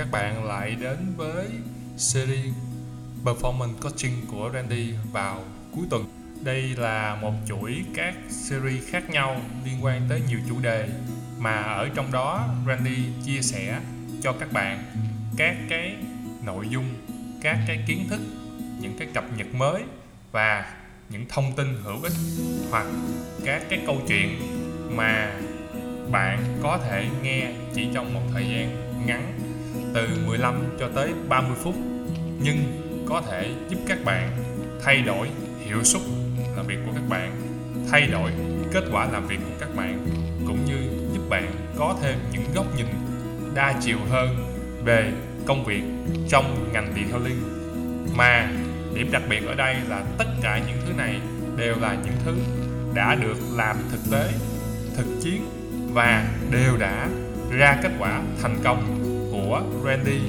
các 0.00 0.10
bạn 0.10 0.44
lại 0.44 0.76
đến 0.80 0.96
với 1.16 1.48
series 1.96 2.54
Performance 3.24 3.74
Coaching 3.82 4.26
của 4.30 4.50
Randy 4.54 4.94
vào 5.12 5.44
cuối 5.72 5.86
tuần. 5.90 6.04
Đây 6.44 6.62
là 6.62 7.18
một 7.22 7.32
chuỗi 7.48 7.84
các 7.94 8.14
series 8.28 8.84
khác 8.90 9.10
nhau 9.10 9.40
liên 9.64 9.84
quan 9.84 10.02
tới 10.08 10.22
nhiều 10.28 10.38
chủ 10.48 10.60
đề 10.60 10.88
mà 11.38 11.62
ở 11.62 11.88
trong 11.94 12.12
đó 12.12 12.48
Randy 12.66 12.96
chia 13.26 13.40
sẻ 13.42 13.80
cho 14.22 14.32
các 14.32 14.52
bạn 14.52 14.84
các 15.36 15.56
cái 15.68 15.96
nội 16.44 16.68
dung, 16.68 16.84
các 17.42 17.58
cái 17.66 17.84
kiến 17.86 18.06
thức, 18.10 18.20
những 18.80 18.96
cái 18.98 19.08
cập 19.14 19.24
nhật 19.36 19.54
mới 19.54 19.82
và 20.32 20.72
những 21.10 21.26
thông 21.28 21.52
tin 21.56 21.66
hữu 21.82 22.02
ích 22.02 22.12
hoặc 22.70 22.86
các 23.44 23.62
cái 23.68 23.80
câu 23.86 23.96
chuyện 24.08 24.28
mà 24.96 25.40
bạn 26.10 26.58
có 26.62 26.78
thể 26.78 27.06
nghe 27.22 27.52
chỉ 27.74 27.88
trong 27.94 28.14
một 28.14 28.22
thời 28.32 28.44
gian 28.44 28.76
ngắn 29.06 29.49
từ 29.94 30.08
15 30.26 30.54
cho 30.80 30.88
tới 30.94 31.12
30 31.28 31.56
phút, 31.62 31.74
nhưng 32.42 32.56
có 33.08 33.22
thể 33.30 33.50
giúp 33.68 33.78
các 33.86 33.98
bạn 34.04 34.30
thay 34.84 35.02
đổi 35.02 35.28
hiệu 35.58 35.84
suất 35.84 36.02
làm 36.56 36.66
việc 36.66 36.78
của 36.86 36.92
các 36.94 37.08
bạn, 37.08 37.32
thay 37.90 38.06
đổi 38.06 38.30
kết 38.72 38.84
quả 38.92 39.08
làm 39.12 39.26
việc 39.26 39.38
của 39.44 39.56
các 39.60 39.76
bạn, 39.76 40.06
cũng 40.46 40.64
như 40.64 41.08
giúp 41.14 41.22
bạn 41.28 41.52
có 41.78 41.96
thêm 42.02 42.18
những 42.32 42.42
góc 42.54 42.66
nhìn 42.76 42.86
đa 43.54 43.74
chiều 43.80 43.98
hơn 44.10 44.36
về 44.84 45.12
công 45.46 45.64
việc 45.64 45.82
trong 46.28 46.72
ngành 46.72 46.92
detailing 46.96 47.42
mà 48.16 48.50
điểm 48.94 49.12
đặc 49.12 49.22
biệt 49.28 49.46
ở 49.46 49.54
đây 49.54 49.76
là 49.88 50.02
tất 50.18 50.24
cả 50.42 50.60
những 50.66 50.76
thứ 50.86 50.92
này 50.92 51.20
đều 51.56 51.76
là 51.80 51.96
những 52.04 52.14
thứ 52.24 52.34
đã 52.94 53.14
được 53.14 53.36
làm 53.52 53.76
thực 53.92 54.00
tế, 54.12 54.32
thực 54.96 55.06
chiến 55.22 55.44
và 55.92 56.28
đều 56.50 56.76
đã 56.76 57.08
ra 57.50 57.78
kết 57.82 57.90
quả 57.98 58.22
thành 58.42 58.56
công 58.64 59.09
của 59.50 59.62
Randy 59.84 60.20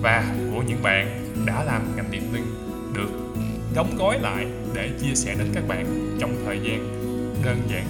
và 0.00 0.34
của 0.52 0.62
những 0.62 0.82
bạn 0.82 1.34
đã 1.46 1.64
làm 1.64 1.96
ngành 1.96 2.10
điện 2.10 2.22
tin 2.32 2.42
được 2.94 3.10
đóng 3.74 3.96
gói 3.98 4.18
lại 4.18 4.46
để 4.74 4.90
chia 5.02 5.14
sẻ 5.14 5.34
đến 5.38 5.52
các 5.54 5.68
bạn 5.68 6.16
trong 6.20 6.42
thời 6.44 6.60
gian 6.62 6.78
đơn 7.44 7.62
giản, 7.68 7.84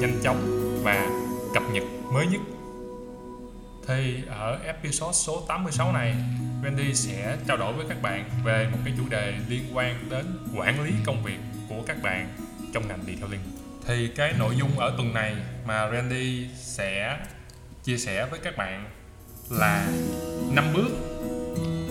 nhanh 0.00 0.20
chóng 0.22 0.36
và 0.84 1.10
cập 1.54 1.62
nhật 1.72 1.82
mới 2.12 2.26
nhất. 2.26 2.40
Thì 3.86 4.22
ở 4.28 4.58
episode 4.64 5.12
số 5.12 5.42
86 5.48 5.92
này, 5.92 6.14
Randy 6.64 6.94
sẽ 6.94 7.36
trao 7.48 7.56
đổi 7.56 7.72
với 7.72 7.86
các 7.88 8.02
bạn 8.02 8.30
về 8.44 8.68
một 8.72 8.78
cái 8.84 8.94
chủ 8.98 9.04
đề 9.10 9.34
liên 9.48 9.62
quan 9.74 9.96
đến 10.10 10.38
quản 10.56 10.84
lý 10.84 10.92
công 11.06 11.22
việc 11.22 11.38
của 11.68 11.82
các 11.86 12.02
bạn 12.02 12.28
trong 12.74 12.88
ngành 12.88 13.04
detailing. 13.06 13.40
Thì 13.86 14.08
cái 14.16 14.32
nội 14.38 14.54
dung 14.58 14.78
ở 14.78 14.94
tuần 14.96 15.14
này 15.14 15.36
mà 15.66 15.90
Randy 15.92 16.48
sẽ 16.54 17.18
chia 17.84 17.96
sẻ 17.96 18.26
với 18.30 18.40
các 18.42 18.56
bạn 18.56 18.97
là 19.50 19.86
năm 20.52 20.64
bước 20.74 20.88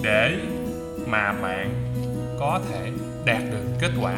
để 0.04 0.40
mà 1.08 1.34
bạn 1.42 1.70
có 2.40 2.62
thể 2.70 2.92
đạt 3.26 3.42
được 3.52 3.64
kết 3.82 3.92
quả 4.02 4.16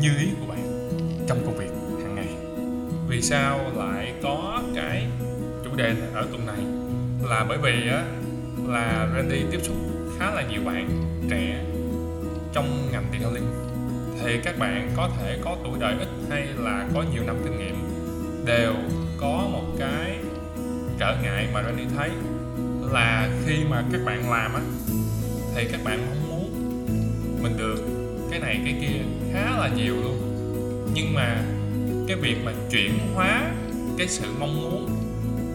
như 0.00 0.10
ý 0.18 0.28
của 0.40 0.46
bạn 0.46 0.88
trong 1.28 1.38
công 1.44 1.56
việc 1.56 1.70
hàng 2.02 2.14
ngày. 2.14 2.28
Vì 3.08 3.22
sao 3.22 3.60
lại 3.74 4.14
có 4.22 4.62
cái 4.74 5.06
chủ 5.64 5.70
đề 5.76 5.94
ở 6.14 6.26
tuần 6.30 6.46
này? 6.46 6.60
Là 7.30 7.46
bởi 7.48 7.58
vì 7.58 7.88
á, 7.88 8.04
là 8.66 9.08
Randy 9.16 9.44
tiếp 9.50 9.60
xúc 9.62 9.76
khá 10.18 10.30
là 10.30 10.42
nhiều 10.42 10.60
bạn 10.64 10.88
trẻ 11.30 11.64
trong 12.52 12.88
ngành 12.92 13.04
detailing. 13.12 13.50
Thì 14.22 14.40
các 14.44 14.58
bạn 14.58 14.90
có 14.96 15.10
thể 15.18 15.38
có 15.44 15.56
tuổi 15.64 15.78
đời 15.80 15.94
ít 15.98 16.08
hay 16.30 16.46
là 16.58 16.86
có 16.94 17.04
nhiều 17.14 17.22
năm 17.26 17.36
kinh 17.44 17.58
nghiệm 17.58 17.76
đều 18.44 18.74
có 19.20 19.48
một 19.52 19.64
cái 19.78 20.18
trở 20.98 21.16
ngại 21.22 21.48
mà 21.54 21.62
Randy 21.62 21.84
thấy 21.96 22.10
là 22.92 23.30
khi 23.46 23.64
mà 23.70 23.84
các 23.92 24.00
bạn 24.04 24.30
làm 24.30 24.54
á, 24.54 24.60
thì 25.54 25.64
các 25.72 25.84
bạn 25.84 26.06
mong 26.06 26.28
muốn 26.28 26.50
mình 27.42 27.56
được 27.56 27.78
cái 28.30 28.40
này, 28.40 28.60
cái 28.64 28.74
kia, 28.80 29.02
khá 29.32 29.58
là 29.58 29.70
nhiều 29.76 29.96
luôn. 29.96 30.18
Nhưng 30.94 31.14
mà 31.14 31.44
cái 32.08 32.16
việc 32.16 32.36
mà 32.44 32.52
chuyển 32.70 32.98
hóa 33.14 33.50
cái 33.98 34.08
sự 34.08 34.26
mong 34.38 34.60
muốn, 34.62 34.90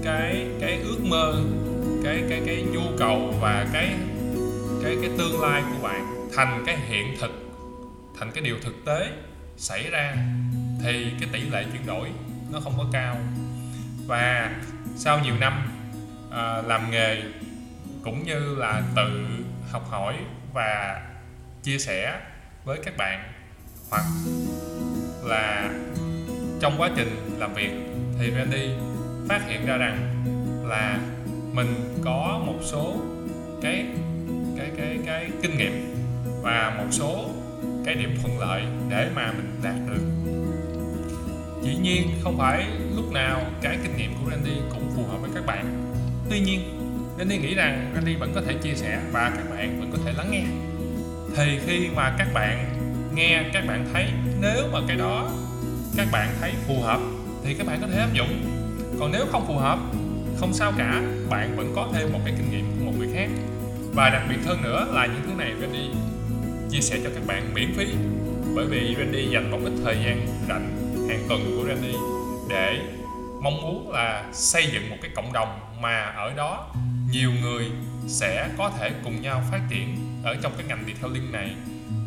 cái 0.03 0.47
cái 0.61 0.79
ước 0.79 0.99
mơ, 1.03 1.43
cái 2.03 2.23
cái 2.29 2.41
cái 2.45 2.61
nhu 2.73 2.81
cầu 2.97 3.33
và 3.41 3.67
cái 3.73 3.93
cái 4.83 4.97
cái 5.01 5.09
tương 5.17 5.41
lai 5.41 5.63
của 5.71 5.87
bạn 5.87 6.29
thành 6.35 6.63
cái 6.65 6.77
hiện 6.87 7.07
thực, 7.21 7.31
thành 8.19 8.31
cái 8.31 8.43
điều 8.43 8.55
thực 8.63 8.85
tế 8.85 9.11
xảy 9.57 9.89
ra, 9.91 10.15
thì 10.83 11.05
cái 11.19 11.29
tỷ 11.33 11.39
lệ 11.39 11.65
chuyển 11.71 11.85
đổi 11.85 12.09
nó 12.51 12.59
không 12.59 12.73
có 12.77 12.85
cao. 12.93 13.17
Và 14.07 14.55
sau 14.95 15.19
nhiều 15.19 15.35
năm 15.39 15.53
à, 16.31 16.61
làm 16.61 16.91
nghề 16.91 17.21
cũng 18.03 18.23
như 18.23 18.55
là 18.55 18.81
tự 18.95 19.27
học 19.71 19.87
hỏi 19.89 20.15
và 20.53 21.01
chia 21.63 21.77
sẻ 21.77 22.19
với 22.65 22.79
các 22.85 22.97
bạn. 22.97 23.33
Hoặc 23.89 24.05
là 25.23 25.69
trong 26.59 26.73
quá 26.77 26.89
trình 26.95 27.37
làm 27.39 27.53
việc 27.53 27.71
thì 28.19 28.31
Randy 28.31 28.69
phát 29.29 29.41
hiện 29.47 29.65
ra 29.65 29.77
rằng 29.77 30.23
là 30.67 30.99
mình 31.53 32.01
có 32.05 32.41
một 32.45 32.59
số 32.61 32.95
cái 33.61 33.85
cái 34.57 34.71
cái 34.77 34.99
cái 35.05 35.29
kinh 35.41 35.57
nghiệm 35.57 35.95
và 36.41 36.75
một 36.77 36.87
số 36.91 37.29
cái 37.85 37.95
điểm 37.95 38.17
thuận 38.21 38.39
lợi 38.39 38.63
để 38.89 39.09
mà 39.15 39.31
mình 39.31 39.59
đạt 39.63 39.75
được. 39.87 40.03
Dĩ 41.63 41.75
nhiên 41.81 42.11
không 42.23 42.37
phải 42.37 42.67
lúc 42.95 43.11
nào 43.11 43.41
cái 43.61 43.77
kinh 43.83 43.97
nghiệm 43.97 44.13
của 44.13 44.29
Randy 44.31 44.55
cũng 44.69 44.91
phù 44.95 45.03
hợp 45.03 45.17
với 45.21 45.29
các 45.35 45.45
bạn 45.45 45.86
tuy 46.29 46.39
nhiên, 46.39 46.61
nên 47.17 47.29
đi 47.29 47.37
nghĩ 47.37 47.55
rằng 47.55 47.91
Randy 47.95 48.15
vẫn 48.15 48.31
có 48.35 48.41
thể 48.41 48.53
chia 48.53 48.73
sẻ 48.75 48.99
và 49.11 49.31
các 49.37 49.49
bạn 49.49 49.79
vẫn 49.79 49.91
có 49.91 49.97
thể 50.05 50.13
lắng 50.17 50.31
nghe. 50.31 50.43
Thì 51.35 51.59
khi 51.65 51.89
mà 51.95 52.15
các 52.17 52.27
bạn 52.33 52.65
nghe, 53.15 53.43
các 53.53 53.67
bạn 53.67 53.89
thấy, 53.93 54.05
nếu 54.41 54.67
mà 54.71 54.79
cái 54.87 54.97
đó 54.97 55.31
các 55.97 56.07
bạn 56.11 56.29
thấy 56.41 56.51
phù 56.67 56.81
hợp, 56.81 56.99
thì 57.43 57.53
các 57.53 57.67
bạn 57.67 57.77
có 57.81 57.87
thể 57.87 57.99
áp 57.99 58.13
dụng. 58.13 58.41
Còn 58.99 59.11
nếu 59.11 59.25
không 59.31 59.47
phù 59.47 59.57
hợp, 59.57 59.79
không 60.39 60.53
sao 60.53 60.73
cả, 60.77 61.01
bạn 61.29 61.55
vẫn 61.55 61.71
có 61.75 61.89
thêm 61.93 62.13
một 62.13 62.19
cái 62.25 62.33
kinh 62.37 62.51
nghiệm 62.51 62.65
của 62.79 62.85
một 62.85 62.93
người 62.97 63.09
khác. 63.13 63.29
Và 63.93 64.09
đặc 64.09 64.21
biệt 64.29 64.37
hơn 64.45 64.61
nữa 64.63 64.87
là 64.93 65.05
những 65.05 65.21
thứ 65.27 65.33
này 65.37 65.51
Randy 65.61 65.89
chia 66.71 66.81
sẻ 66.81 66.99
cho 67.03 67.09
các 67.15 67.27
bạn 67.27 67.53
miễn 67.53 67.73
phí, 67.77 67.85
bởi 68.55 68.65
vì 68.65 68.95
Randy 68.97 69.27
dành 69.27 69.51
một 69.51 69.59
ít 69.63 69.73
thời 69.83 69.95
gian 69.95 70.27
rảnh 70.49 70.71
hàng 71.09 71.25
tuần 71.29 71.41
của 71.55 71.67
Randy 71.67 71.93
để 72.49 72.79
mong 73.41 73.61
muốn 73.61 73.91
là 73.91 74.23
xây 74.33 74.67
dựng 74.71 74.89
một 74.89 74.97
cái 75.01 75.11
cộng 75.15 75.33
đồng 75.33 75.59
mà 75.81 76.01
ở 76.01 76.33
đó 76.33 76.67
nhiều 77.11 77.31
người 77.41 77.71
sẽ 78.07 78.49
có 78.57 78.71
thể 78.79 78.91
cùng 79.03 79.21
nhau 79.21 79.43
phát 79.51 79.61
triển 79.69 79.95
ở 80.23 80.35
trong 80.41 80.51
cái 80.57 80.67
ngành 80.67 80.83
detailing 80.87 81.31
này, 81.31 81.55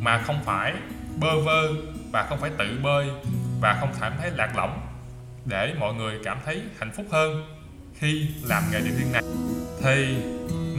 mà 0.01 0.19
không 0.19 0.41
phải 0.45 0.75
bơ 1.21 1.41
vơ 1.41 1.73
và 2.13 2.27
không 2.29 2.39
phải 2.41 2.51
tự 2.59 2.79
bơi 2.83 3.11
và 3.61 3.77
không 3.81 3.93
cảm 4.01 4.13
thấy 4.21 4.31
lạc 4.31 4.57
lõng 4.57 4.81
để 5.45 5.75
mọi 5.79 5.95
người 5.95 6.19
cảm 6.25 6.39
thấy 6.45 6.63
hạnh 6.79 6.93
phúc 6.97 7.07
hơn 7.11 7.45
khi 7.95 8.27
làm 8.45 8.63
nghề 8.73 8.81
detailing 8.81 9.13
này. 9.13 9.23
Thì 9.83 10.17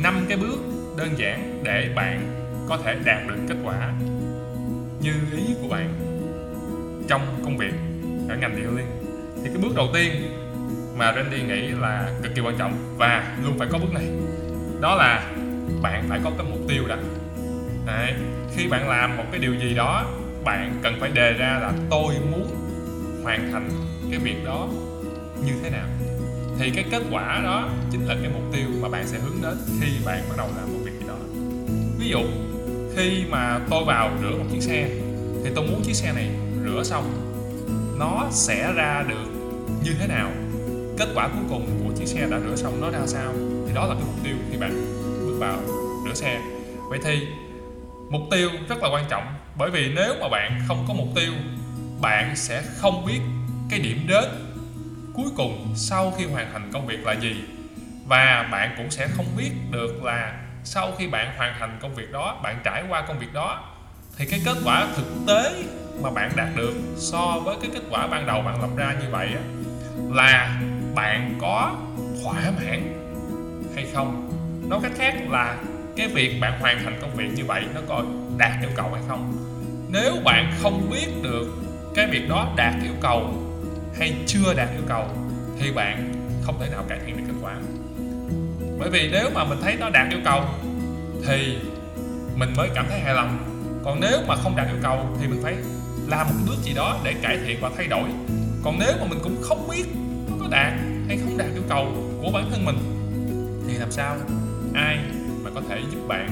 năm 0.04 0.26
cái 0.30 0.38
bước 0.38 0.58
đơn 0.98 1.10
giản 1.18 1.64
để 1.64 1.94
bạn 1.96 2.38
có 2.70 2.78
thể 2.78 2.96
đạt 3.06 3.28
được 3.28 3.38
kết 3.50 3.56
quả 3.64 3.94
như 5.02 5.14
ý 5.38 5.44
của 5.62 5.68
bạn 5.68 5.94
trong 7.08 7.42
công 7.44 7.58
việc 7.58 7.74
ở 8.30 8.36
ngành 8.36 8.56
detailing 8.56 9.01
thì 9.44 9.50
cái 9.50 9.58
bước 9.62 9.76
đầu 9.76 9.90
tiên 9.94 10.12
mà 10.98 11.14
Randy 11.16 11.42
nghĩ 11.44 11.68
là 11.68 12.12
cực 12.24 12.36
kỳ 12.36 12.42
quan 12.42 12.58
trọng 12.58 12.96
và 12.98 13.38
luôn 13.44 13.58
phải 13.60 13.68
có 13.72 13.78
bước 13.78 13.94
này. 13.94 14.06
Đó 14.82 14.96
là 14.96 15.32
bạn 15.82 16.06
phải 16.10 16.20
có 16.24 16.32
cái 16.38 16.48
mục 16.50 16.60
tiêu 16.68 16.88
đó 16.88 16.96
Đấy. 17.86 18.14
khi 18.56 18.68
bạn 18.68 18.90
làm 18.90 19.18
một 19.18 19.24
cái 19.32 19.40
điều 19.40 19.54
gì 19.54 19.74
đó, 19.74 20.06
bạn 20.44 20.80
cần 20.84 20.94
phải 21.00 21.10
đề 21.10 21.34
ra 21.34 21.60
là 21.62 21.74
tôi 21.90 22.14
muốn 22.32 22.48
hoàn 23.24 23.52
thành 23.52 23.70
cái 24.12 24.20
việc 24.20 24.46
đó 24.46 24.68
như 25.46 25.54
thế 25.64 25.70
nào. 25.70 25.88
Thì 26.60 26.72
cái 26.76 26.86
kết 26.92 27.02
quả 27.12 27.42
đó 27.44 27.70
chính 27.92 28.06
là 28.06 28.16
cái 28.22 28.32
mục 28.34 28.44
tiêu 28.54 28.68
mà 28.82 28.90
bạn 28.90 29.08
sẽ 29.08 29.20
hướng 29.20 29.42
đến 29.42 29.58
khi 29.82 29.88
bạn 30.06 30.24
bắt 30.30 30.36
đầu 30.38 30.48
làm 30.58 30.74
một 30.74 30.80
việc 30.84 30.92
gì 31.00 31.08
đó. 31.08 31.16
Ví 32.00 32.10
dụ, 32.10 32.22
khi 32.96 33.24
mà 33.30 33.60
tôi 33.70 33.84
vào 33.86 34.12
rửa 34.22 34.38
một 34.38 34.46
chiếc 34.52 34.62
xe, 34.62 34.90
thì 35.44 35.52
tôi 35.56 35.66
muốn 35.68 35.82
chiếc 35.84 35.94
xe 35.94 36.14
này 36.14 36.30
rửa 36.66 36.84
xong, 36.84 37.32
nó 38.00 38.28
sẽ 38.32 38.74
ra 38.74 39.06
được 39.10 39.31
như 39.84 39.94
thế 40.00 40.08
nào? 40.08 40.32
Kết 40.98 41.08
quả 41.16 41.28
cuối 41.28 41.44
cùng 41.50 41.84
của 41.84 41.94
chiếc 41.98 42.08
xe 42.08 42.28
đã 42.32 42.40
rửa 42.40 42.56
xong 42.56 42.82
nó 42.82 42.90
ra 42.90 43.08
sao? 43.08 43.34
Thì 43.68 43.74
đó 43.74 43.86
là 43.88 43.94
cái 43.94 44.04
mục 44.08 44.24
tiêu 44.24 44.36
khi 44.52 44.58
bạn 44.58 44.72
bước 45.26 45.38
vào 45.40 45.58
rửa 46.06 46.14
xe. 46.14 46.42
Vậy 46.90 47.00
thì, 47.04 47.28
mục 48.10 48.22
tiêu 48.32 48.50
rất 48.70 48.84
là 48.84 48.90
quan 48.90 49.06
trọng, 49.10 49.24
bởi 49.58 49.72
vì 49.72 49.92
nếu 49.96 50.16
mà 50.22 50.30
bạn 50.30 50.62
không 50.68 50.86
có 50.88 50.94
mục 50.94 51.08
tiêu, 51.16 51.34
bạn 52.02 52.36
sẽ 52.36 52.64
không 52.78 53.06
biết 53.06 53.20
cái 53.70 53.80
điểm 53.80 54.06
đến 54.08 54.24
cuối 55.14 55.30
cùng 55.38 55.74
sau 55.76 56.14
khi 56.18 56.26
hoàn 56.26 56.54
thành 56.54 56.70
công 56.74 56.88
việc 56.88 57.06
là 57.06 57.14
gì. 57.14 57.36
Và 58.08 58.50
bạn 58.52 58.74
cũng 58.78 58.92
sẽ 58.92 59.08
không 59.08 59.26
biết 59.38 59.52
được 59.72 60.04
là 60.04 60.34
sau 60.64 60.92
khi 60.98 61.08
bạn 61.08 61.38
hoàn 61.38 61.56
thành 61.60 61.80
công 61.82 61.96
việc 61.96 62.12
đó, 62.12 62.40
bạn 62.44 62.60
trải 62.64 62.84
qua 62.90 63.02
công 63.02 63.20
việc 63.20 63.34
đó, 63.34 63.64
thì 64.18 64.26
cái 64.26 64.42
kết 64.46 64.58
quả 64.66 64.88
thực 64.96 65.06
tế 65.28 65.64
mà 66.02 66.12
bạn 66.12 66.32
đạt 66.36 66.50
được 66.56 66.74
so 66.98 67.40
với 67.46 67.56
cái 67.62 67.72
kết 67.74 67.82
quả 67.90 68.08
ban 68.08 68.26
đầu 68.26 68.42
bạn 68.42 68.62
lập 68.62 68.70
ra 68.78 68.96
như 69.02 69.06
vậy 69.12 69.30
là 70.10 70.62
bạn 70.96 71.36
có 71.42 71.76
thỏa 72.24 72.52
mãn 72.52 72.94
hay 73.76 73.88
không? 73.94 74.32
Nói 74.70 74.80
cách 74.84 74.92
khác 74.96 75.16
là 75.30 75.58
cái 75.96 76.08
việc 76.08 76.38
bạn 76.42 76.60
hoàn 76.60 76.84
thành 76.84 77.00
công 77.02 77.16
việc 77.16 77.30
như 77.36 77.46
vậy 77.46 77.64
nó 77.76 77.82
có 77.88 78.04
đạt 78.38 78.52
yêu 78.62 78.70
cầu 78.76 78.90
hay 78.94 79.04
không? 79.08 79.34
Nếu 79.90 80.16
bạn 80.24 80.54
không 80.62 80.90
biết 80.92 81.08
được 81.24 81.48
cái 81.96 82.08
việc 82.08 82.30
đó 82.30 82.54
đạt 82.56 82.74
yêu 82.84 82.94
cầu 83.02 83.34
hay 84.00 84.14
chưa 84.28 84.54
đạt 84.54 84.70
yêu 84.74 84.84
cầu, 84.88 85.06
thì 85.60 85.72
bạn 85.72 86.14
không 86.44 86.60
thể 86.60 86.70
nào 86.72 86.84
cải 86.90 87.00
thiện 87.06 87.18
được 87.18 87.24
kết 87.28 87.34
quả. 87.42 87.56
Bởi 88.80 88.90
vì 88.90 89.10
nếu 89.12 89.30
mà 89.34 89.44
mình 89.44 89.60
thấy 89.62 89.76
nó 89.80 89.90
đạt 89.90 90.10
yêu 90.10 90.20
cầu, 90.26 90.42
thì 91.28 91.58
mình 92.36 92.54
mới 92.58 92.70
cảm 92.76 92.86
thấy 92.90 93.00
hài 93.00 93.14
lòng. 93.14 93.38
Còn 93.86 94.00
nếu 94.00 94.20
mà 94.28 94.36
không 94.36 94.56
đạt 94.56 94.68
yêu 94.68 94.80
cầu, 94.84 95.18
thì 95.22 95.28
mình 95.28 95.40
phải 95.44 95.56
làm 96.08 96.28
một 96.28 96.36
bước 96.48 96.56
gì 96.64 96.74
đó 96.74 97.00
để 97.04 97.14
cải 97.22 97.40
thiện 97.46 97.58
và 97.62 97.70
thay 97.78 97.88
đổi 97.88 98.10
còn 98.64 98.80
nếu 98.80 98.94
mà 99.00 99.06
mình 99.10 99.20
cũng 99.24 99.42
không 99.42 99.68
biết 99.68 99.86
nó 100.30 100.36
có 100.40 100.48
đạt 100.52 100.74
hay 101.08 101.18
không 101.18 101.38
đạt 101.38 101.48
yêu 101.54 101.64
cầu 101.70 101.88
của 102.22 102.32
bản 102.34 102.50
thân 102.52 102.66
mình, 102.66 102.78
thì 103.68 103.74
làm 103.74 103.92
sao? 103.92 104.18
Ai 104.74 105.00
mà 105.44 105.50
có 105.56 105.62
thể 105.70 105.82
giúp 105.92 106.08
bạn 106.08 106.30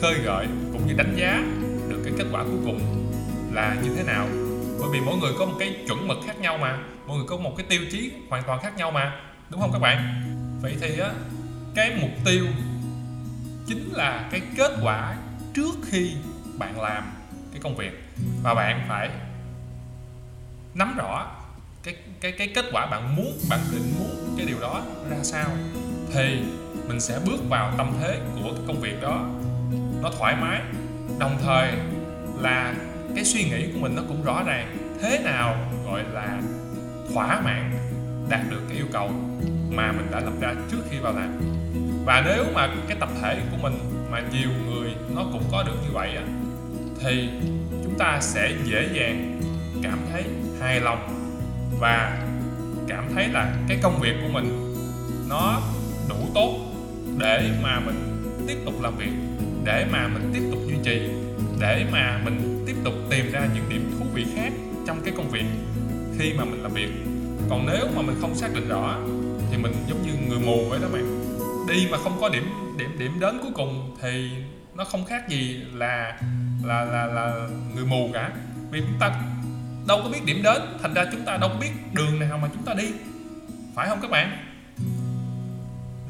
khơi 0.00 0.14
gợi 0.24 0.46
cũng 0.72 0.86
như 0.86 0.94
đánh 0.94 1.14
giá 1.16 1.42
được 1.88 2.02
cái 2.04 2.12
kết 2.18 2.24
quả 2.32 2.44
cuối 2.44 2.60
cùng 2.64 2.80
là 3.52 3.76
như 3.82 3.90
thế 3.96 4.02
nào? 4.02 4.28
Bởi 4.80 4.88
vì 4.92 5.00
mỗi 5.00 5.16
người 5.16 5.32
có 5.38 5.46
một 5.46 5.56
cái 5.58 5.76
chuẩn 5.88 6.08
mực 6.08 6.18
khác 6.26 6.40
nhau 6.40 6.58
mà, 6.58 6.78
mỗi 7.06 7.16
người 7.16 7.26
có 7.28 7.36
một 7.36 7.54
cái 7.56 7.66
tiêu 7.68 7.80
chí 7.92 8.12
hoàn 8.28 8.42
toàn 8.46 8.60
khác 8.62 8.76
nhau 8.76 8.90
mà, 8.90 9.12
đúng 9.50 9.60
không 9.60 9.72
các 9.72 9.78
bạn? 9.78 10.22
Vậy 10.62 10.76
thì 10.80 10.98
á, 10.98 11.10
cái 11.74 11.92
mục 12.00 12.10
tiêu 12.24 12.44
chính 13.66 13.92
là 13.92 14.28
cái 14.30 14.40
kết 14.56 14.72
quả 14.82 15.16
trước 15.54 15.74
khi 15.86 16.12
bạn 16.58 16.80
làm 16.80 17.04
cái 17.52 17.60
công 17.62 17.76
việc. 17.76 18.02
Và 18.42 18.54
bạn 18.54 18.84
phải 18.88 19.10
nắm 20.74 20.96
rõ 20.96 21.26
cái 21.82 21.94
cái 22.20 22.32
cái 22.32 22.48
kết 22.54 22.64
quả 22.72 22.86
bạn 22.86 23.16
muốn, 23.16 23.32
bạn 23.50 23.60
định 23.72 23.92
muốn 23.98 24.34
cái 24.36 24.46
điều 24.46 24.60
đó 24.60 24.82
ra 25.10 25.16
sao, 25.22 25.48
thì 26.12 26.42
mình 26.88 27.00
sẽ 27.00 27.18
bước 27.26 27.48
vào 27.48 27.72
tâm 27.78 27.92
thế 28.00 28.20
của 28.34 28.50
cái 28.52 28.62
công 28.66 28.80
việc 28.80 29.02
đó. 29.02 29.26
Nó 30.02 30.10
thoải 30.18 30.36
mái, 30.40 30.60
đồng 31.18 31.38
thời 31.42 31.72
là 32.40 32.74
cái 33.14 33.24
suy 33.24 33.44
nghĩ 33.44 33.66
của 33.72 33.78
mình 33.80 33.96
nó 33.96 34.02
cũng 34.08 34.24
rõ 34.24 34.42
ràng. 34.46 34.76
Thế 35.02 35.18
nào 35.18 35.56
gọi 35.86 36.04
là 36.12 36.40
thỏa 37.14 37.40
mãn 37.40 37.72
đạt 38.28 38.40
được 38.50 38.60
cái 38.68 38.76
yêu 38.76 38.86
cầu 38.92 39.10
mà 39.70 39.92
mình 39.92 40.10
đã 40.10 40.20
lập 40.20 40.32
ra 40.40 40.54
trước 40.70 40.82
khi 40.90 40.98
vào 40.98 41.12
làm. 41.12 41.40
Và 42.04 42.22
nếu 42.26 42.44
mà 42.54 42.68
cái 42.88 42.96
tập 43.00 43.08
thể 43.22 43.40
của 43.50 43.56
mình 43.62 43.78
mà 44.10 44.22
nhiều 44.32 44.48
người 44.66 44.94
nó 45.14 45.24
cũng 45.32 45.42
có 45.52 45.62
được 45.62 45.76
như 45.82 45.90
vậy 45.92 46.16
thì 47.00 47.28
chúng 47.84 47.98
ta 47.98 48.18
sẽ 48.20 48.52
dễ 48.64 48.88
dàng 48.92 49.40
cảm 49.82 49.98
thấy 50.12 50.24
hài 50.62 50.80
lòng 50.80 51.28
và 51.80 52.18
cảm 52.88 53.04
thấy 53.14 53.28
là 53.28 53.54
cái 53.68 53.78
công 53.82 54.00
việc 54.00 54.14
của 54.22 54.28
mình 54.32 54.74
nó 55.28 55.60
đủ 56.08 56.16
tốt 56.34 56.58
để 57.18 57.50
mà 57.62 57.80
mình 57.80 58.26
tiếp 58.48 58.56
tục 58.64 58.82
làm 58.82 58.96
việc, 58.96 59.12
để 59.64 59.86
mà 59.92 60.08
mình 60.08 60.30
tiếp 60.34 60.42
tục 60.50 60.60
duy 60.66 60.76
trì, 60.84 61.08
để 61.60 61.86
mà 61.92 62.20
mình 62.24 62.64
tiếp 62.66 62.76
tục 62.84 62.94
tìm 63.10 63.32
ra 63.32 63.48
những 63.54 63.68
điểm 63.68 63.90
thú 63.98 64.06
vị 64.14 64.26
khác 64.36 64.52
trong 64.86 65.00
cái 65.04 65.14
công 65.16 65.30
việc 65.30 65.44
khi 66.18 66.32
mà 66.38 66.44
mình 66.44 66.62
làm 66.62 66.72
việc. 66.72 66.90
Còn 67.50 67.66
nếu 67.66 67.86
mà 67.96 68.02
mình 68.02 68.16
không 68.20 68.34
xác 68.34 68.54
định 68.54 68.68
rõ 68.68 68.98
thì 69.50 69.58
mình 69.58 69.72
giống 69.88 70.02
như 70.02 70.12
người 70.28 70.40
mù 70.46 70.68
vậy 70.70 70.78
đó 70.82 70.88
bạn. 70.92 71.24
Đi 71.68 71.88
mà 71.90 71.98
không 71.98 72.18
có 72.20 72.28
điểm 72.28 72.44
điểm 72.78 72.98
điểm 72.98 73.20
đến 73.20 73.38
cuối 73.42 73.52
cùng 73.54 73.96
thì 74.02 74.30
nó 74.74 74.84
không 74.84 75.04
khác 75.04 75.28
gì 75.28 75.56
là 75.72 76.20
là 76.64 76.84
là 76.84 77.06
là 77.06 77.48
người 77.74 77.84
mù 77.84 78.10
cả. 78.14 78.30
Vì 78.70 78.80
chúng 78.80 78.98
ta 79.00 79.20
đâu 79.86 80.00
có 80.02 80.08
biết 80.08 80.24
điểm 80.24 80.42
đến 80.42 80.62
thành 80.82 80.94
ra 80.94 81.04
chúng 81.12 81.24
ta 81.24 81.36
đâu 81.36 81.50
có 81.50 81.56
biết 81.60 81.70
đường 81.92 82.18
nào 82.18 82.38
mà 82.38 82.48
chúng 82.54 82.62
ta 82.64 82.74
đi. 82.74 82.88
Phải 83.74 83.88
không 83.88 83.98
các 84.02 84.10
bạn? 84.10 84.36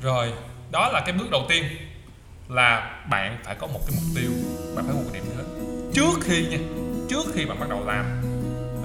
Rồi 0.02 0.32
đó 0.72 0.90
là 0.92 1.02
cái 1.06 1.12
bước 1.12 1.30
đầu 1.30 1.42
tiên 1.48 1.64
là 2.48 3.00
bạn 3.10 3.38
phải 3.44 3.54
có 3.54 3.66
một 3.66 3.80
cái 3.86 3.96
mục 3.96 4.14
tiêu 4.14 4.30
bạn 4.76 4.84
phải 4.84 4.94
có 4.94 5.00
một 5.00 5.10
cái 5.12 5.22
điểm 5.22 5.32
đến. 5.38 5.46
Trước 5.94 6.20
khi 6.20 6.46
nha 6.46 6.58
trước 7.08 7.24
khi 7.34 7.44
bạn 7.44 7.60
bắt 7.60 7.68
đầu 7.70 7.86
làm 7.86 8.04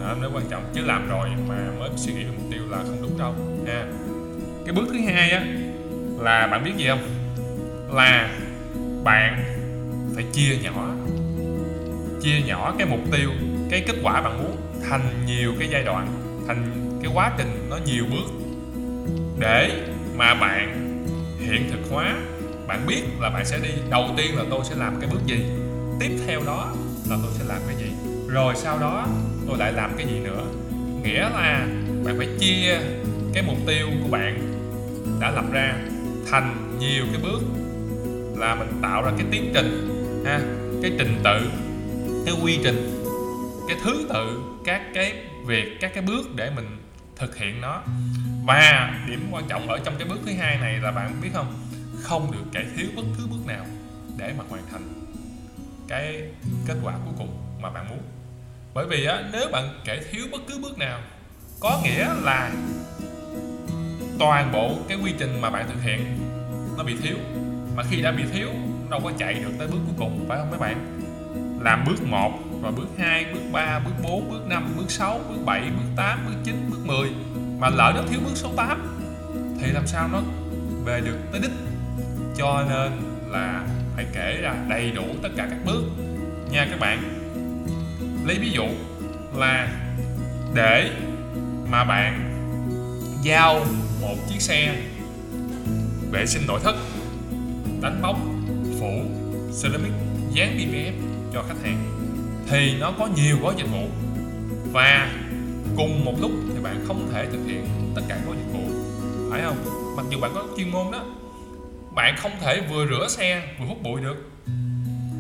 đó, 0.02 0.16
nó 0.22 0.30
quan 0.34 0.46
trọng 0.50 0.72
chứ 0.74 0.82
làm 0.86 1.10
rồi 1.10 1.30
mà 1.48 1.56
mới 1.80 1.90
suy 1.96 2.14
nghĩ 2.14 2.24
về 2.24 2.32
mục 2.38 2.46
tiêu 2.52 2.62
là 2.70 2.78
không 2.78 3.02
đúng 3.02 3.18
đâu 3.18 3.34
nha 3.66 3.86
cái 4.66 4.74
bước 4.74 4.86
thứ 4.94 5.00
hai 5.00 5.30
á 5.32 5.46
là 6.20 6.48
bạn 6.48 6.64
biết 6.64 6.72
gì 6.78 6.88
không? 6.88 7.08
Là 7.96 8.30
bạn 9.04 9.44
phải 10.16 10.26
chia 10.34 10.58
nhỏ 10.64 10.96
chia 12.22 12.42
nhỏ 12.46 12.76
cái 12.78 12.88
mục 12.88 13.00
tiêu 13.12 13.30
cái 13.72 13.84
kết 13.88 13.96
quả 14.04 14.22
bạn 14.22 14.44
muốn 14.44 14.47
thành 14.90 15.26
nhiều 15.28 15.54
cái 15.60 15.68
giai 15.72 15.84
đoạn, 15.84 16.08
thành 16.48 16.90
cái 17.04 17.12
quá 17.16 17.32
trình 17.38 17.68
nó 17.70 17.78
nhiều 17.86 18.06
bước 18.12 18.32
để 19.40 19.72
mà 20.16 20.34
bạn 20.34 20.94
hiện 21.40 21.70
thực 21.72 21.92
hóa, 21.92 22.16
bạn 22.68 22.86
biết 22.88 23.02
là 23.20 23.30
bạn 23.30 23.46
sẽ 23.46 23.60
đi, 23.60 23.70
đầu 23.90 24.06
tiên 24.18 24.38
là 24.38 24.44
tôi 24.50 24.60
sẽ 24.64 24.76
làm 24.76 24.96
cái 25.02 25.10
bước 25.14 25.20
gì, 25.26 25.46
tiếp 26.00 26.18
theo 26.28 26.42
đó 26.46 26.74
là 27.10 27.18
tôi 27.24 27.32
sẽ 27.38 27.46
làm 27.48 27.62
cái 27.68 27.76
gì, 27.76 27.92
rồi 28.28 28.54
sau 28.56 28.80
đó 28.80 29.08
tôi 29.48 29.58
lại 29.58 29.74
làm 29.74 29.92
cái 29.98 30.08
gì 30.08 30.20
nữa. 30.20 30.44
Nghĩa 31.04 31.22
là 31.22 31.68
bạn 32.06 32.18
phải 32.18 32.28
chia 32.40 32.78
cái 33.34 33.44
mục 33.44 33.58
tiêu 33.68 33.88
của 34.04 34.10
bạn 34.10 34.40
đã 35.20 35.32
lập 35.32 35.46
ra 35.52 35.76
thành 36.32 36.78
nhiều 36.80 37.06
cái 37.12 37.22
bước, 37.24 37.42
là 38.38 38.56
mình 38.56 38.70
tạo 38.82 39.02
ra 39.02 39.12
cái 39.18 39.26
tiến 39.32 39.52
trình 39.54 39.88
ha, 40.26 40.40
cái 40.82 40.92
trình 41.00 41.22
tự, 41.24 41.40
cái 42.26 42.36
quy 42.44 42.60
trình 42.64 42.97
cái 43.68 43.78
thứ 43.84 44.06
tự 44.14 44.42
các 44.66 44.82
cái 44.94 45.14
việc 45.46 45.78
các 45.82 45.92
cái 45.94 46.04
bước 46.04 46.36
để 46.36 46.52
mình 46.56 46.78
thực 47.16 47.38
hiện 47.38 47.62
nó. 47.62 47.82
Và 48.46 48.94
điểm 49.08 49.28
quan 49.32 49.44
trọng 49.48 49.68
ở 49.68 49.80
trong 49.84 49.96
cái 50.00 50.08
bước 50.08 50.20
thứ 50.26 50.32
hai 50.40 50.58
này 50.58 50.80
là 50.80 50.92
bạn 50.92 51.22
biết 51.22 51.30
không? 51.34 51.54
Không 52.02 52.32
được 52.32 52.44
kể 52.52 52.66
thiếu 52.76 52.88
bất 52.96 53.04
cứ 53.18 53.28
bước 53.28 53.46
nào 53.48 53.66
để 54.18 54.34
mà 54.38 54.44
hoàn 54.50 54.64
thành 54.72 54.82
cái 55.88 56.22
kết 56.68 56.76
quả 56.84 56.94
cuối 57.06 57.14
cùng 57.18 57.38
mà 57.62 57.70
bạn 57.70 57.90
muốn. 57.90 58.00
Bởi 58.74 58.86
vì 58.88 59.06
á, 59.06 59.24
nếu 59.34 59.50
bạn 59.52 59.80
kể 59.86 60.02
thiếu 60.12 60.26
bất 60.32 60.42
cứ 60.48 60.60
bước 60.62 60.78
nào 60.78 61.00
có 61.60 61.82
nghĩa 61.84 62.08
là 62.22 62.52
toàn 64.20 64.52
bộ 64.52 64.78
cái 64.88 64.98
quy 65.04 65.14
trình 65.20 65.42
mà 65.42 65.50
bạn 65.50 65.66
thực 65.70 65.84
hiện 65.84 66.20
nó 66.78 66.84
bị 66.84 66.96
thiếu. 67.04 67.18
Mà 67.76 67.84
khi 67.90 68.02
đã 68.02 68.12
bị 68.12 68.24
thiếu 68.34 68.50
đâu 68.90 69.00
có 69.04 69.12
chạy 69.18 69.34
được 69.34 69.52
tới 69.60 69.68
bước 69.68 69.80
cuối 69.86 69.96
cùng 69.98 70.26
phải 70.30 70.38
không 70.38 70.50
mấy 70.50 70.60
bạn? 70.60 71.02
Làm 71.62 71.86
bước 71.88 72.04
1 72.04 72.32
rồi 72.62 72.72
bước 72.72 72.88
2, 72.98 73.26
bước 73.34 73.42
3, 73.52 73.80
bước 73.80 73.92
4, 74.04 74.30
bước 74.30 74.48
5, 74.48 74.74
bước 74.78 74.92
6, 74.92 75.20
bước 75.30 75.40
7, 75.46 75.62
bước 75.62 75.90
8, 75.96 76.20
bước 76.26 76.34
9, 76.44 76.70
bước 76.70 76.86
10 76.86 77.10
mà 77.60 77.70
lỡ 77.70 77.94
nó 77.96 78.02
thiếu 78.10 78.20
bước 78.26 78.36
số 78.36 78.50
8 78.56 78.98
thì 79.62 79.72
làm 79.72 79.88
sao 79.88 80.10
nó 80.12 80.22
về 80.86 81.02
được 81.02 81.18
tới 81.32 81.42
đích? 81.42 81.52
Cho 82.38 82.66
nên 82.70 82.92
là 83.32 83.68
phải 83.96 84.06
kể 84.14 84.40
ra 84.42 84.56
đầy 84.70 84.92
đủ 84.92 85.04
tất 85.22 85.30
cả 85.38 85.48
các 85.50 85.60
bước. 85.66 85.84
Nha 86.52 86.68
các 86.70 86.80
bạn 86.80 87.04
lấy 88.26 88.38
ví 88.40 88.52
dụ 88.52 88.66
là 89.36 89.68
để 90.54 90.92
mà 91.72 91.84
bạn 91.84 92.34
giao 93.24 93.66
một 94.02 94.16
chiếc 94.30 94.42
xe 94.42 94.76
vệ 96.12 96.26
sinh 96.26 96.48
nội 96.48 96.60
thất 96.64 96.76
đánh 97.82 98.02
bóng 98.02 98.46
phủ 98.80 99.02
ceramic 99.62 99.92
dán 100.34 100.58
BBF 100.58 100.94
cho 101.34 101.44
khách 101.48 101.64
hàng 101.64 101.97
thì 102.50 102.78
nó 102.80 102.92
có 102.92 103.08
nhiều 103.16 103.38
gói 103.42 103.54
dịch 103.58 103.68
vụ. 103.72 103.88
Và 104.72 105.12
cùng 105.78 106.06
một 106.06 106.14
lúc 106.20 106.32
thì 106.54 106.60
bạn 106.64 106.86
không 106.88 107.10
thể 107.14 107.26
thực 107.26 107.46
hiện 107.46 107.68
tất 107.96 108.02
cả 108.08 108.18
gói 108.26 108.36
dịch 108.38 108.54
vụ, 108.54 108.70
phải 109.32 109.42
không? 109.42 109.58
Mặc 109.98 110.06
dù 110.10 110.20
bạn 110.20 110.32
có 110.34 110.44
chuyên 110.58 110.72
môn 110.72 110.92
đó, 110.92 111.06
bạn 111.96 112.16
không 112.18 112.32
thể 112.42 112.62
vừa 112.70 112.88
rửa 112.88 113.08
xe 113.10 113.42
vừa 113.60 113.66
hút 113.66 113.84
bụi 113.84 114.02
được, 114.02 114.32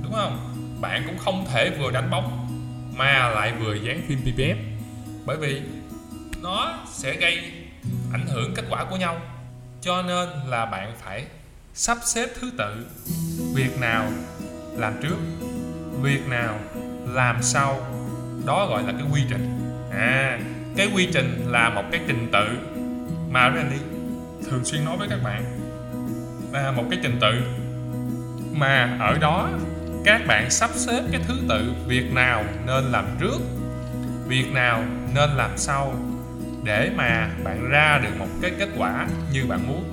đúng 0.03 0.13
không? 0.13 0.53
Bạn 0.81 1.03
cũng 1.05 1.17
không 1.17 1.45
thể 1.53 1.69
vừa 1.79 1.91
đánh 1.91 2.09
bóng, 2.11 2.47
mà 2.97 3.29
lại 3.29 3.53
vừa 3.59 3.73
dán 3.73 4.01
phim 4.07 4.19
PPF 4.25 4.55
bởi 5.25 5.37
vì 5.37 5.61
nó 6.41 6.77
sẽ 6.93 7.13
gây 7.13 7.51
ảnh 8.13 8.27
hưởng 8.27 8.53
kết 8.55 8.65
quả 8.69 8.85
của 8.85 8.95
nhau, 8.97 9.21
cho 9.81 10.01
nên 10.01 10.29
là 10.47 10.65
bạn 10.65 10.93
phải 11.03 11.25
sắp 11.73 11.97
xếp 12.03 12.29
thứ 12.39 12.51
tự, 12.57 12.87
việc 13.53 13.79
nào 13.79 14.11
làm 14.73 14.93
trước, 15.01 15.17
việc 16.01 16.27
nào 16.27 16.59
làm 17.13 17.37
sau 17.41 17.79
đó 18.45 18.67
gọi 18.69 18.83
là 18.83 18.91
cái 18.91 19.07
quy 19.13 19.21
trình. 19.29 19.59
À 19.91 20.39
cái 20.75 20.89
quy 20.95 21.09
trình 21.13 21.43
là 21.47 21.69
một 21.69 21.83
cái 21.91 22.01
trình 22.07 22.29
tự 22.33 22.47
mà 23.29 23.51
Randy 23.55 23.77
thường 24.49 24.65
xuyên 24.65 24.85
nói 24.85 24.97
với 24.97 25.07
các 25.09 25.19
bạn. 25.23 25.43
Là 26.51 26.71
một 26.71 26.83
cái 26.89 26.99
trình 27.03 27.17
tự 27.21 27.33
mà 28.53 28.97
ở 28.99 29.17
đó 29.17 29.49
các 30.05 30.21
bạn 30.27 30.49
sắp 30.49 30.69
xếp 30.73 31.01
cái 31.11 31.21
thứ 31.27 31.33
tự 31.49 31.73
việc 31.87 32.13
nào 32.13 32.43
nên 32.65 32.83
làm 32.83 33.05
trước, 33.19 33.37
việc 34.27 34.51
nào 34.53 34.83
nên 35.15 35.29
làm 35.29 35.51
sau 35.57 35.93
để 36.63 36.91
mà 36.95 37.29
bạn 37.43 37.69
ra 37.69 37.99
được 38.03 38.19
một 38.19 38.27
cái 38.41 38.51
kết 38.59 38.69
quả 38.77 39.07
như 39.33 39.45
bạn 39.45 39.67
muốn. 39.67 39.83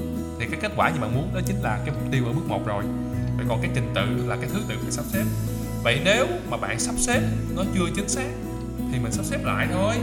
Thì 0.40 0.46
cái 0.46 0.60
kết 0.62 0.72
quả 0.76 0.90
như 0.90 1.00
bạn 1.00 1.14
muốn 1.14 1.30
đó 1.34 1.40
chính 1.46 1.62
là 1.62 1.78
cái 1.86 1.94
mục 1.94 2.12
tiêu 2.12 2.26
ở 2.26 2.32
bước 2.32 2.46
1 2.48 2.66
rồi. 2.66 2.84
Vậy 3.36 3.46
còn 3.48 3.62
cái 3.62 3.70
trình 3.74 3.90
tự 3.94 4.26
là 4.26 4.36
cái 4.36 4.48
thứ 4.52 4.60
tự 4.68 4.74
phải 4.82 4.90
sắp 4.90 5.04
xếp 5.08 5.24
vậy 5.84 6.00
nếu 6.04 6.26
mà 6.50 6.56
bạn 6.56 6.78
sắp 6.78 6.94
xếp 6.98 7.20
nó 7.56 7.62
chưa 7.74 7.84
chính 7.96 8.08
xác, 8.08 8.28
thì 8.92 8.98
mình 8.98 9.12
sắp 9.12 9.24
xếp 9.24 9.44
lại 9.44 9.66
thôi, 9.72 9.94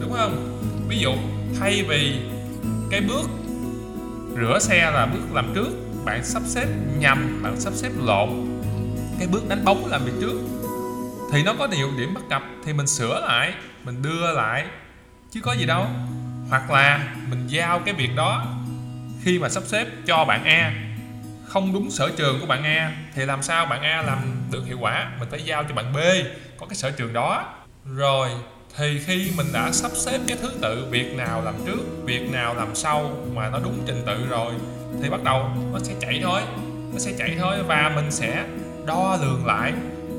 đúng 0.00 0.12
không? 0.12 0.60
Ví 0.88 0.98
dụ, 0.98 1.12
thay 1.60 1.84
vì 1.88 2.20
cái 2.90 3.00
bước 3.00 3.30
rửa 4.36 4.58
xe 4.60 4.90
là 4.90 5.06
bước 5.06 5.32
làm 5.32 5.52
trước, 5.54 5.70
bạn 6.04 6.24
sắp 6.24 6.42
xếp 6.46 6.66
nhầm, 6.98 7.40
bạn 7.42 7.60
sắp 7.60 7.72
xếp 7.76 7.90
lộn. 8.02 8.28
Cái 9.18 9.28
bước 9.28 9.48
đánh 9.48 9.64
bóng 9.64 9.86
làm 9.86 10.04
việc 10.04 10.12
trước, 10.20 10.40
thì 11.32 11.42
nó 11.42 11.54
có 11.58 11.66
nhiều 11.66 11.90
điểm 11.98 12.14
bất 12.14 12.28
cập, 12.30 12.42
thì 12.64 12.72
mình 12.72 12.86
sửa 12.86 13.20
lại, 13.20 13.54
mình 13.84 14.02
đưa 14.02 14.32
lại, 14.32 14.64
chứ 15.30 15.40
có 15.40 15.52
gì 15.52 15.66
đâu. 15.66 15.86
Hoặc 16.50 16.70
là 16.70 17.14
mình 17.30 17.46
giao 17.46 17.78
cái 17.78 17.94
việc 17.94 18.10
đó, 18.16 18.46
khi 19.22 19.38
mà 19.38 19.48
sắp 19.48 19.62
xếp 19.66 19.86
cho 20.06 20.24
bạn 20.24 20.44
A, 20.44 20.74
không 21.46 21.72
đúng 21.72 21.90
sở 21.90 22.10
trường 22.16 22.40
của 22.40 22.46
bạn 22.46 22.64
A, 22.64 22.96
thì 23.14 23.24
làm 23.24 23.42
sao 23.42 23.66
bạn 23.66 23.82
A 23.82 24.02
làm 24.02 24.18
được 24.54 24.66
hiệu 24.66 24.78
quả, 24.80 25.12
mình 25.20 25.28
phải 25.30 25.42
giao 25.42 25.64
cho 25.64 25.74
bạn 25.74 25.92
B, 25.92 25.96
có 26.58 26.66
cái 26.66 26.76
sở 26.76 26.90
trường 26.90 27.12
đó. 27.12 27.54
Rồi, 27.96 28.28
thì 28.76 29.00
khi 29.06 29.30
mình 29.36 29.46
đã 29.52 29.72
sắp 29.72 29.90
xếp 29.94 30.18
cái 30.28 30.36
thứ 30.42 30.50
tự, 30.62 30.86
việc 30.90 31.16
nào 31.16 31.42
làm 31.42 31.54
trước, 31.66 32.04
việc 32.04 32.30
nào 32.32 32.54
làm 32.54 32.74
sau 32.74 33.10
mà 33.34 33.50
nó 33.50 33.58
đúng 33.64 33.78
trình 33.86 34.02
tự 34.06 34.26
rồi, 34.30 34.52
thì 35.02 35.10
bắt 35.10 35.22
đầu 35.24 35.48
nó 35.72 35.78
sẽ 35.82 35.94
chạy 36.00 36.20
thôi. 36.22 36.40
Nó 36.92 36.98
sẽ 36.98 37.12
chạy 37.18 37.36
thôi 37.38 37.56
và 37.66 37.92
mình 37.94 38.10
sẽ 38.10 38.44
đo 38.86 39.18
lường 39.22 39.46
lại 39.46 39.72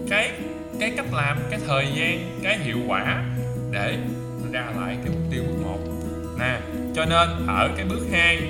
cái 0.09 0.31
cái 0.79 0.93
cách 0.97 1.13
làm, 1.13 1.39
cái 1.49 1.59
thời 1.67 1.85
gian, 1.95 2.39
cái 2.43 2.57
hiệu 2.57 2.77
quả 2.87 3.23
để 3.71 3.97
ra 4.51 4.65
lại 4.81 4.97
cái 5.05 5.15
mục 5.15 5.23
tiêu 5.31 5.43
bước 5.47 5.63
một. 5.63 5.79
Nè, 6.39 6.59
cho 6.95 7.05
nên 7.05 7.29
ở 7.47 7.69
cái 7.77 7.85
bước 7.85 8.01
2 8.11 8.41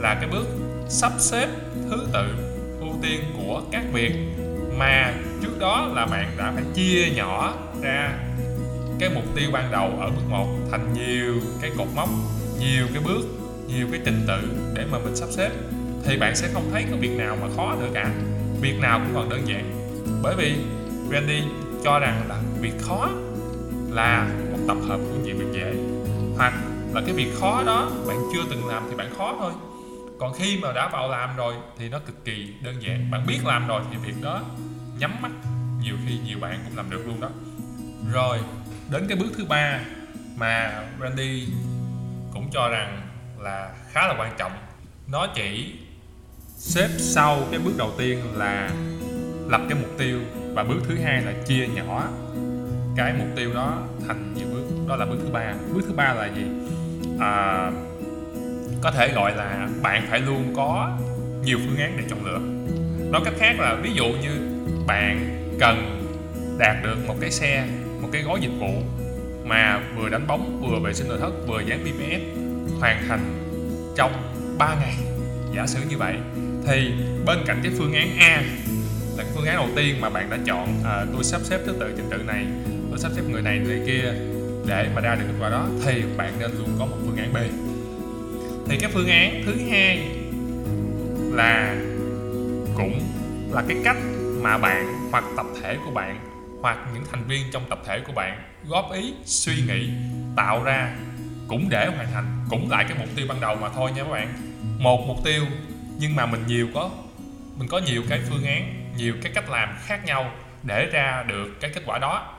là 0.00 0.14
cái 0.14 0.28
bước 0.28 0.46
sắp 0.88 1.12
xếp 1.18 1.48
thứ 1.90 2.06
tự 2.12 2.26
ưu 2.80 2.94
tiên 3.02 3.20
của 3.36 3.62
các 3.72 3.82
việc 3.92 4.12
mà 4.78 5.14
trước 5.42 5.58
đó 5.58 5.90
là 5.94 6.06
bạn 6.06 6.28
đã 6.38 6.52
phải 6.54 6.64
chia 6.74 7.10
nhỏ 7.14 7.54
ra 7.82 8.18
cái 9.00 9.10
mục 9.14 9.24
tiêu 9.34 9.50
ban 9.52 9.70
đầu 9.72 9.92
ở 10.00 10.10
bước 10.10 10.22
1 10.28 10.46
thành 10.70 10.92
nhiều 10.94 11.34
cái 11.62 11.70
cột 11.78 11.88
mốc, 11.94 12.08
nhiều 12.60 12.86
cái 12.94 13.02
bước, 13.02 13.22
nhiều 13.68 13.86
cái 13.92 14.00
trình 14.04 14.24
tự 14.26 14.40
để 14.74 14.84
mà 14.92 14.98
mình 14.98 15.16
sắp 15.16 15.28
xếp. 15.30 15.50
Thì 16.04 16.16
bạn 16.18 16.36
sẽ 16.36 16.48
không 16.52 16.70
thấy 16.72 16.84
có 16.90 16.96
việc 17.00 17.16
nào 17.16 17.36
mà 17.40 17.48
khó 17.56 17.74
nữa 17.80 17.88
cả. 17.94 18.10
Việc 18.60 18.78
nào 18.80 19.00
cũng 19.04 19.14
còn 19.14 19.28
đơn 19.28 19.48
giản. 19.48 19.90
Bởi 20.22 20.34
vì 20.36 20.54
Randy 21.12 21.42
cho 21.84 21.98
rằng 21.98 22.24
là 22.28 22.40
việc 22.60 22.72
khó 22.80 23.08
là 23.90 24.28
một 24.52 24.58
tập 24.68 24.76
hợp 24.88 24.96
của 24.96 25.18
nhiều 25.24 25.36
việc 25.38 25.52
dễ. 25.52 25.74
Hoặc 26.36 26.52
là 26.94 27.02
cái 27.06 27.14
việc 27.14 27.28
khó 27.40 27.62
đó 27.66 27.90
bạn 28.08 28.16
chưa 28.34 28.42
từng 28.50 28.66
làm 28.66 28.82
thì 28.90 28.96
bạn 28.96 29.14
khó 29.18 29.34
thôi 29.38 29.52
còn 30.18 30.32
khi 30.32 30.58
mà 30.62 30.72
đã 30.72 30.88
vào 30.88 31.08
làm 31.08 31.36
rồi 31.36 31.54
thì 31.78 31.88
nó 31.88 31.98
cực 31.98 32.24
kỳ 32.24 32.54
đơn 32.62 32.82
giản. 32.82 33.10
Bạn 33.10 33.26
biết 33.26 33.38
làm 33.44 33.66
rồi 33.66 33.82
thì 33.90 33.96
việc 33.96 34.22
đó 34.22 34.42
nhắm 34.98 35.22
mắt 35.22 35.30
nhiều 35.82 35.94
khi 36.06 36.18
nhiều 36.24 36.38
bạn 36.40 36.60
cũng 36.64 36.76
làm 36.76 36.90
được 36.90 37.06
luôn 37.06 37.20
đó. 37.20 37.28
Rồi 38.12 38.38
đến 38.90 39.06
cái 39.08 39.18
bước 39.18 39.32
thứ 39.36 39.44
ba 39.44 39.80
mà 40.36 40.84
Randy 41.00 41.48
cũng 42.32 42.50
cho 42.52 42.68
rằng 42.68 43.08
là 43.38 43.74
khá 43.92 44.08
là 44.08 44.14
quan 44.18 44.32
trọng. 44.38 44.52
Nó 45.08 45.26
chỉ 45.34 45.74
xếp 46.56 46.88
sau 46.98 47.42
cái 47.50 47.60
bước 47.60 47.74
đầu 47.78 47.92
tiên 47.98 48.18
là 48.34 48.70
lập 49.48 49.60
cái 49.68 49.78
mục 49.80 49.90
tiêu 49.98 50.20
và 50.54 50.64
bước 50.64 50.80
thứ 50.88 50.98
hai 51.04 51.22
là 51.22 51.32
chia 51.46 51.66
nhỏ 51.66 52.08
cái 52.96 53.14
mục 53.18 53.28
tiêu 53.36 53.54
đó 53.54 53.82
thành 54.06 54.34
nhiều 54.36 54.46
bước. 54.52 54.86
Đó 54.88 54.96
là 54.96 55.06
bước 55.06 55.18
thứ 55.22 55.28
ba. 55.32 55.54
Bước 55.74 55.82
thứ 55.88 55.92
ba 55.92 56.14
là 56.14 56.26
gì? 56.26 56.44
À, 57.20 57.70
có 58.86 58.92
thể 58.92 59.12
gọi 59.14 59.36
là 59.36 59.68
bạn 59.82 60.06
phải 60.10 60.20
luôn 60.20 60.52
có 60.56 60.98
nhiều 61.44 61.58
phương 61.66 61.76
án 61.76 61.96
để 61.96 62.04
chọn 62.10 62.24
lựa. 62.24 62.38
Nói 63.10 63.22
cách 63.24 63.34
khác 63.38 63.60
là 63.60 63.74
ví 63.82 63.90
dụ 63.94 64.04
như 64.04 64.30
bạn 64.86 65.38
cần 65.60 66.02
đạt 66.58 66.76
được 66.82 66.96
một 67.06 67.14
cái 67.20 67.30
xe 67.30 67.66
một 68.02 68.08
cái 68.12 68.22
gói 68.22 68.38
dịch 68.40 68.52
vụ 68.60 68.82
mà 69.44 69.80
vừa 69.96 70.08
đánh 70.08 70.26
bóng 70.26 70.62
vừa 70.62 70.78
vệ 70.78 70.94
sinh 70.94 71.08
nội 71.08 71.18
thất 71.20 71.30
vừa 71.46 71.60
dán 71.60 71.84
PPF 71.84 72.20
hoàn 72.80 73.04
thành 73.08 73.20
trong 73.96 74.12
3 74.58 74.74
ngày. 74.80 74.94
Giả 75.56 75.66
sử 75.66 75.80
như 75.90 75.98
vậy 75.98 76.14
thì 76.66 76.92
bên 77.26 77.38
cạnh 77.46 77.60
cái 77.62 77.72
phương 77.78 77.92
án 77.92 78.16
A 78.18 78.42
là 79.16 79.22
cái 79.24 79.32
phương 79.34 79.46
án 79.46 79.56
đầu 79.56 79.68
tiên 79.76 80.00
mà 80.00 80.10
bạn 80.10 80.30
đã 80.30 80.38
chọn 80.46 80.68
à, 80.84 81.04
tôi 81.12 81.24
sắp 81.24 81.40
xếp 81.44 81.58
thứ 81.66 81.76
tự 81.80 81.94
trình 81.96 82.08
tự 82.10 82.16
này 82.16 82.46
tôi 82.90 82.98
sắp 82.98 83.12
xếp 83.16 83.22
người 83.30 83.42
này 83.42 83.58
người 83.58 83.80
kia 83.86 84.12
để 84.66 84.88
mà 84.94 85.00
ra 85.00 85.14
được 85.14 85.24
kết 85.28 85.34
quả 85.40 85.50
đó 85.50 85.66
thì 85.84 86.02
bạn 86.16 86.32
nên 86.38 86.50
luôn 86.58 86.76
có 86.78 86.86
một 86.86 86.96
phương 87.06 87.16
án 87.16 87.32
B 87.32 87.65
thì 88.68 88.76
cái 88.80 88.90
phương 88.94 89.08
án 89.08 89.42
thứ 89.46 89.54
hai 89.70 90.08
là 91.32 91.74
cũng 92.74 93.00
là 93.52 93.62
cái 93.68 93.76
cách 93.84 93.96
mà 94.42 94.58
bạn 94.58 95.08
hoặc 95.10 95.24
tập 95.36 95.46
thể 95.62 95.76
của 95.84 95.90
bạn 95.90 96.18
hoặc 96.62 96.78
những 96.94 97.04
thành 97.10 97.24
viên 97.28 97.42
trong 97.52 97.62
tập 97.70 97.78
thể 97.86 98.00
của 98.06 98.12
bạn 98.12 98.42
góp 98.68 98.92
ý, 98.92 99.14
suy 99.24 99.54
nghĩ, 99.66 99.88
tạo 100.36 100.64
ra 100.64 100.96
cũng 101.48 101.68
để 101.68 101.86
hoàn 101.96 102.12
thành, 102.12 102.44
cũng 102.50 102.70
lại 102.70 102.84
cái 102.88 102.98
mục 102.98 103.08
tiêu 103.16 103.26
ban 103.28 103.40
đầu 103.40 103.56
mà 103.56 103.68
thôi 103.68 103.90
nha 103.96 104.04
các 104.04 104.10
bạn. 104.10 104.28
Một 104.78 105.04
mục 105.06 105.24
tiêu, 105.24 105.44
nhưng 105.98 106.16
mà 106.16 106.26
mình 106.26 106.44
nhiều 106.46 106.68
có, 106.74 106.90
mình 107.56 107.68
có 107.68 107.78
nhiều 107.78 108.02
cái 108.08 108.20
phương 108.30 108.44
án, 108.44 108.92
nhiều 108.96 109.14
cái 109.22 109.32
cách 109.34 109.50
làm 109.50 109.68
khác 109.86 110.04
nhau 110.04 110.30
để 110.62 110.86
ra 110.92 111.24
được 111.28 111.60
cái 111.60 111.70
kết 111.74 111.82
quả 111.86 111.98
đó. 111.98 112.34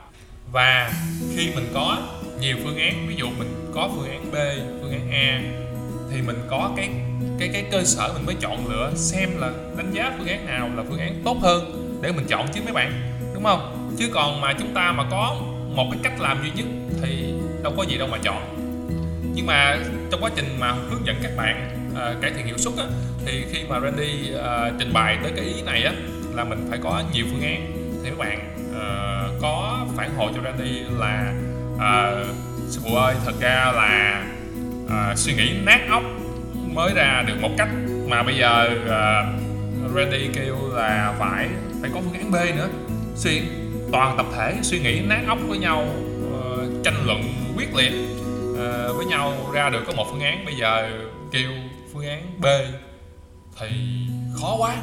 Và 0.52 0.92
khi 1.36 1.50
mình 1.54 1.66
có 1.74 1.98
nhiều 2.40 2.56
phương 2.64 2.78
án, 2.78 3.06
ví 3.08 3.14
dụ 3.14 3.26
mình 3.38 3.70
có 3.74 3.90
phương 3.94 4.10
án 4.10 4.30
B, 4.32 4.34
phương 4.82 4.92
án 4.92 5.10
A 5.10 5.67
thì 6.10 6.22
mình 6.22 6.42
có 6.50 6.70
cái 6.76 6.90
cái 7.38 7.48
cái 7.52 7.64
cơ 7.70 7.84
sở 7.84 8.12
mình 8.14 8.26
mới 8.26 8.34
chọn 8.40 8.68
lựa 8.68 8.92
xem 8.94 9.30
là 9.38 9.50
đánh 9.76 9.92
giá 9.92 10.12
phương 10.18 10.28
án 10.28 10.46
nào 10.46 10.70
là 10.76 10.82
phương 10.88 10.98
án 10.98 11.22
tốt 11.24 11.36
hơn 11.42 11.84
để 12.02 12.12
mình 12.12 12.26
chọn 12.28 12.46
chứ 12.54 12.60
mấy 12.64 12.72
bạn 12.72 12.92
đúng 13.34 13.44
không? 13.44 13.94
Chứ 13.98 14.10
còn 14.14 14.40
mà 14.40 14.52
chúng 14.58 14.74
ta 14.74 14.92
mà 14.92 15.04
có 15.10 15.36
một 15.74 15.88
cái 15.90 16.00
cách 16.02 16.20
làm 16.20 16.42
duy 16.42 16.50
nhất 16.54 16.66
thì 17.02 17.34
đâu 17.62 17.72
có 17.76 17.82
gì 17.82 17.98
đâu 17.98 18.08
mà 18.08 18.18
chọn. 18.22 18.54
Nhưng 19.34 19.46
mà 19.46 19.78
trong 20.10 20.20
quá 20.22 20.30
trình 20.36 20.56
mà 20.60 20.72
hướng 20.90 21.06
dẫn 21.06 21.16
các 21.22 21.32
bạn 21.36 21.70
uh, 21.92 22.22
cải 22.22 22.30
thiện 22.30 22.46
hiệu 22.46 22.58
suất 22.58 22.74
á, 22.78 22.84
thì 23.26 23.44
khi 23.52 23.64
mà 23.68 23.80
Randy 23.80 24.32
uh, 24.34 24.72
trình 24.78 24.92
bày 24.92 25.18
tới 25.22 25.32
cái 25.36 25.44
ý 25.44 25.62
này 25.62 25.82
á 25.82 25.92
là 26.34 26.44
mình 26.44 26.66
phải 26.70 26.78
có 26.82 27.02
nhiều 27.12 27.26
phương 27.30 27.42
án. 27.42 27.72
Thì 28.04 28.10
các 28.10 28.18
bạn 28.18 28.56
uh, 28.70 29.42
có 29.42 29.86
phản 29.96 30.16
hồi 30.16 30.32
cho 30.34 30.42
Randy 30.42 30.80
là 30.98 31.34
uh, 31.74 32.26
sư 32.68 32.80
phụ 32.84 32.94
ơi 32.94 33.14
thật 33.24 33.34
ra 33.40 33.72
là 33.74 34.24
uh, 34.88 35.18
suy 35.18 35.34
nghĩ 35.34 35.52
nát 35.64 35.80
óc 35.90 36.02
mới 36.54 36.94
ra 36.94 37.24
được 37.26 37.40
một 37.40 37.50
cách 37.58 37.68
mà 38.06 38.22
bây 38.22 38.36
giờ 38.36 38.68
uh, 38.84 39.94
Randy 39.96 40.28
kêu 40.34 40.56
là 40.72 41.14
phải 41.18 41.48
phải 41.80 41.90
có 41.94 42.00
phương 42.00 42.14
án 42.14 42.30
B 42.30 42.34
nữa. 42.56 42.68
Suy 43.14 43.42
toàn 43.92 44.16
tập 44.16 44.26
thể 44.36 44.54
suy 44.62 44.80
nghĩ 44.80 45.00
nát 45.00 45.20
óc 45.26 45.38
với 45.48 45.58
nhau 45.58 45.86
uh, 46.26 46.84
tranh 46.84 47.06
luận 47.06 47.22
quyết 47.56 47.74
liệt 47.74 47.92
uh, 48.52 48.96
với 48.96 49.06
nhau 49.06 49.50
ra 49.52 49.70
được 49.70 49.82
có 49.86 49.92
một 49.92 50.06
phương 50.10 50.20
án. 50.20 50.44
Bây 50.44 50.54
giờ 50.54 50.90
kêu 51.32 51.50
phương 51.92 52.08
án 52.08 52.40
B 52.40 52.46
thì 53.60 53.66
khó 54.40 54.56
quá. 54.58 54.76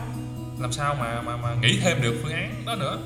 Làm 0.60 0.72
sao 0.72 0.96
mà 1.00 1.22
mà 1.22 1.38
mà 1.38 1.50
nghĩ 1.62 1.80
thêm 1.84 2.02
được 2.02 2.16
phương 2.24 2.34
án 2.34 2.54
đó 2.66 2.76
nữa? 2.76 2.98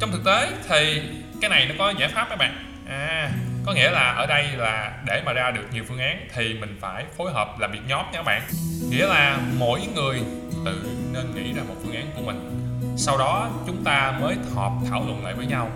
Trong 0.00 0.12
thực 0.12 0.24
tế 0.24 0.48
thì 0.68 1.02
cái 1.40 1.50
này 1.50 1.66
nó 1.68 1.74
có 1.78 1.94
giải 1.98 2.08
pháp 2.08 2.26
các 2.30 2.36
bạn. 2.38 2.54
À 2.88 3.32
có 3.68 3.74
nghĩa 3.74 3.90
là 3.90 4.12
ở 4.12 4.26
đây 4.26 4.46
là 4.56 4.92
để 5.06 5.22
mà 5.26 5.32
ra 5.32 5.50
được 5.50 5.64
nhiều 5.72 5.84
phương 5.88 5.98
án 5.98 6.28
thì 6.34 6.54
mình 6.54 6.76
phải 6.80 7.04
phối 7.16 7.32
hợp 7.32 7.58
làm 7.58 7.72
việc 7.72 7.80
nhóm 7.88 8.04
nha 8.04 8.12
các 8.12 8.22
bạn. 8.22 8.42
Nghĩa 8.90 9.06
là 9.06 9.38
mỗi 9.58 9.80
người 9.94 10.20
tự 10.64 10.82
nên 11.12 11.34
nghĩ 11.34 11.52
ra 11.52 11.62
một 11.68 11.74
phương 11.82 11.94
án 11.94 12.06
của 12.14 12.22
mình. 12.22 12.50
Sau 12.96 13.18
đó 13.18 13.50
chúng 13.66 13.84
ta 13.84 14.18
mới 14.20 14.36
họp 14.54 14.72
thảo 14.90 15.04
luận 15.06 15.24
lại 15.24 15.34
với 15.34 15.46
nhau. 15.46 15.70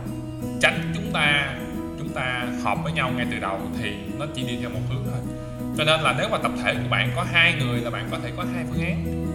Tránh 0.61 0.93
chúng 0.95 1.13
ta 1.13 1.55
chúng 1.99 2.09
ta 2.09 2.47
họp 2.65 2.79
với 2.85 2.93
nhau 2.93 3.11
ngay 3.17 3.27
từ 3.31 3.39
đầu 3.39 3.61
thì 3.79 3.93
nó 4.19 4.27
chỉ 4.35 4.43
đi 4.43 4.57
theo 4.61 4.71
một 4.71 4.81
hướng 4.89 5.05
thôi. 5.11 5.21
Cho 5.79 5.85
nên 5.85 6.01
là 6.01 6.15
nếu 6.19 6.29
mà 6.29 6.39
tập 6.39 6.53
thể 6.65 6.75
của 6.75 6.89
bạn 6.91 7.11
có 7.17 7.27
hai 7.33 7.55
người 7.55 7.81
là 7.81 7.91
bạn 7.91 8.09
có 8.11 8.19
thể 8.23 8.31
có 8.37 8.45
hai 8.55 8.65
phương 8.71 8.85
án. 8.85 9.27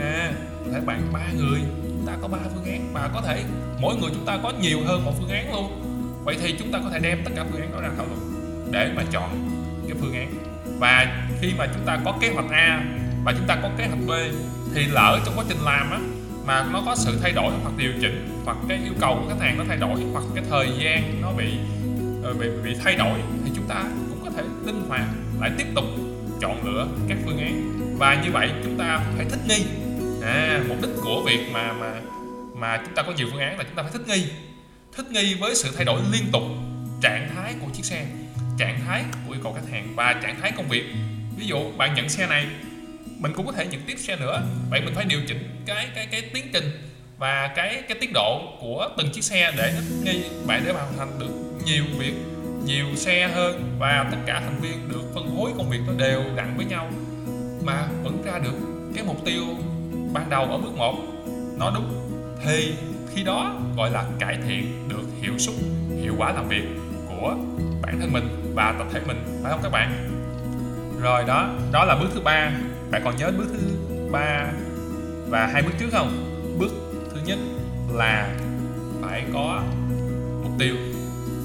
À 0.00 0.32
có 0.64 0.70
thể 0.72 0.80
bạn 0.80 1.00
ba 1.12 1.26
người 1.34 1.60
chúng 1.82 2.06
ta 2.06 2.12
có 2.22 2.28
ba 2.28 2.38
phương 2.54 2.72
án. 2.72 2.90
Và 2.92 3.10
có 3.14 3.22
thể 3.26 3.44
mỗi 3.80 3.96
người 3.96 4.10
chúng 4.14 4.26
ta 4.26 4.38
có 4.42 4.52
nhiều 4.60 4.78
hơn 4.86 5.04
một 5.04 5.12
phương 5.18 5.30
án 5.30 5.52
luôn 5.52 5.85
vậy 6.26 6.36
thì 6.40 6.54
chúng 6.58 6.72
ta 6.72 6.78
có 6.84 6.90
thể 6.90 6.98
đem 6.98 7.18
tất 7.24 7.30
cả 7.36 7.44
phương 7.50 7.60
án 7.60 7.72
đó 7.72 7.80
ra 7.80 7.90
thảo 7.96 8.06
luận 8.06 8.20
để 8.72 8.90
mà 8.96 9.02
chọn 9.10 9.48
cái 9.88 9.96
phương 10.00 10.14
án. 10.14 10.34
Và 10.78 11.26
khi 11.40 11.52
mà 11.58 11.66
chúng 11.74 11.86
ta 11.86 11.98
có 12.04 12.18
kế 12.20 12.30
hoạch 12.30 12.50
A 12.50 12.84
và 13.24 13.32
chúng 13.32 13.46
ta 13.46 13.56
có 13.62 13.70
kế 13.78 13.86
hoạch 13.86 14.06
B, 14.06 14.10
thì 14.74 14.86
lỡ 14.86 15.20
trong 15.24 15.34
quá 15.36 15.44
trình 15.48 15.58
làm 15.64 15.90
á, 15.90 15.98
mà 16.46 16.66
nó 16.72 16.82
có 16.86 16.94
sự 16.96 17.18
thay 17.22 17.32
đổi 17.32 17.52
hoặc 17.62 17.72
điều 17.76 17.92
chỉnh 18.00 18.42
hoặc 18.44 18.56
cái 18.68 18.78
yêu 18.84 18.92
cầu 19.00 19.14
của 19.14 19.28
khách 19.28 19.40
hàng 19.40 19.58
nó 19.58 19.64
thay 19.68 19.76
đổi 19.76 20.00
hoặc 20.12 20.24
cái 20.34 20.44
thời 20.50 20.68
gian 20.78 21.22
nó 21.22 21.32
bị 21.32 21.52
ờ, 22.22 22.34
bị 22.34 22.46
bị 22.64 22.76
thay 22.84 22.96
đổi, 22.96 23.18
thì 23.44 23.50
chúng 23.54 23.68
ta 23.68 23.84
cũng 24.10 24.20
có 24.24 24.30
thể 24.30 24.42
linh 24.64 24.82
hoạt 24.88 25.04
lại 25.40 25.50
tiếp 25.58 25.66
tục 25.74 25.84
chọn 26.40 26.66
lựa 26.66 26.86
các 27.08 27.18
phương 27.24 27.38
án. 27.38 27.72
Và 27.98 28.22
như 28.24 28.30
vậy 28.32 28.50
chúng 28.64 28.78
ta 28.78 29.00
phải 29.16 29.26
thích 29.30 29.40
nghi. 29.48 29.64
À 30.22 30.60
mục 30.68 30.78
đích 30.82 30.90
của 31.04 31.22
việc 31.26 31.40
mà 31.52 31.72
mà 31.72 31.92
mà 32.54 32.76
chúng 32.76 32.94
ta 32.94 33.02
có 33.02 33.12
nhiều 33.16 33.26
phương 33.30 33.40
án 33.40 33.58
là 33.58 33.64
chúng 33.64 33.74
ta 33.74 33.82
phải 33.82 33.92
thích 33.92 34.08
nghi 34.08 34.26
thích 34.96 35.10
nghi 35.10 35.34
với 35.34 35.54
sự 35.54 35.70
thay 35.76 35.84
đổi 35.84 36.00
liên 36.12 36.24
tục, 36.32 36.42
trạng 37.00 37.30
thái 37.36 37.54
của 37.60 37.66
chiếc 37.72 37.84
xe, 37.84 38.06
trạng 38.58 38.80
thái 38.86 39.04
của 39.26 39.32
yêu 39.32 39.40
cầu 39.42 39.52
khách 39.52 39.70
hàng 39.72 39.92
và 39.96 40.20
trạng 40.22 40.40
thái 40.40 40.52
công 40.56 40.68
việc. 40.68 40.84
Ví 41.36 41.46
dụ, 41.46 41.58
bạn 41.76 41.94
nhận 41.94 42.08
xe 42.08 42.26
này, 42.26 42.46
mình 43.18 43.32
cũng 43.36 43.46
có 43.46 43.52
thể 43.52 43.66
nhận 43.66 43.80
tiếp 43.86 43.96
xe 43.98 44.16
nữa. 44.16 44.42
Vậy 44.70 44.80
mình 44.80 44.94
phải 44.94 45.04
điều 45.04 45.20
chỉnh 45.28 45.62
cái 45.66 45.88
cái 45.94 46.06
cái 46.06 46.22
tiến 46.34 46.50
trình 46.52 46.70
và 47.18 47.52
cái 47.56 47.82
cái 47.88 47.98
tiến 48.00 48.10
độ 48.14 48.56
của 48.60 48.88
từng 48.98 49.10
chiếc 49.10 49.24
xe 49.24 49.52
để 49.56 49.72
thích 49.74 49.96
nghi, 50.04 50.20
bạn 50.46 50.62
để 50.66 50.72
hoàn 50.72 50.98
thành 50.98 51.18
được 51.18 51.30
nhiều 51.64 51.84
việc, 51.98 52.14
nhiều 52.64 52.86
xe 52.96 53.28
hơn 53.28 53.76
và 53.78 54.08
tất 54.10 54.18
cả 54.26 54.40
thành 54.44 54.60
viên 54.60 54.88
được 54.88 55.02
phân 55.14 55.36
phối 55.36 55.50
công 55.56 55.70
việc 55.70 55.80
nó 55.86 55.92
đều 55.98 56.22
đặn 56.36 56.56
với 56.56 56.66
nhau 56.66 56.90
mà 57.64 57.88
vẫn 58.02 58.22
ra 58.24 58.38
được 58.38 58.56
cái 58.94 59.04
mục 59.04 59.24
tiêu 59.24 59.44
ban 60.12 60.30
đầu 60.30 60.44
ở 60.44 60.58
bước 60.58 60.74
1 60.76 60.94
nó 61.58 61.70
đúng, 61.74 62.10
thì 62.44 62.72
khi 63.16 63.22
đó 63.22 63.60
gọi 63.76 63.90
là 63.90 64.04
cải 64.18 64.38
thiện 64.46 64.88
được 64.88 65.02
hiệu 65.20 65.38
suất 65.38 65.54
hiệu 66.02 66.14
quả 66.18 66.32
làm 66.32 66.48
việc 66.48 66.64
của 67.08 67.36
bản 67.82 68.00
thân 68.00 68.12
mình 68.12 68.52
và 68.54 68.74
tập 68.78 68.86
thể 68.92 69.00
mình 69.06 69.40
phải 69.42 69.52
không 69.52 69.60
các 69.62 69.72
bạn? 69.72 70.08
Rồi 71.02 71.24
đó 71.24 71.54
đó 71.72 71.84
là 71.84 71.96
bước 72.00 72.08
thứ 72.14 72.20
ba. 72.20 72.52
Bạn 72.90 73.02
còn 73.04 73.16
nhớ 73.16 73.32
bước 73.38 73.46
thứ 73.52 73.68
ba 74.10 74.46
và 75.28 75.46
hai 75.46 75.62
bước 75.62 75.72
trước 75.78 75.88
không? 75.92 76.10
Bước 76.58 76.70
thứ 77.10 77.20
nhất 77.26 77.38
là 77.92 78.36
phải 79.02 79.24
có 79.32 79.62
mục 80.42 80.52
tiêu. 80.58 80.74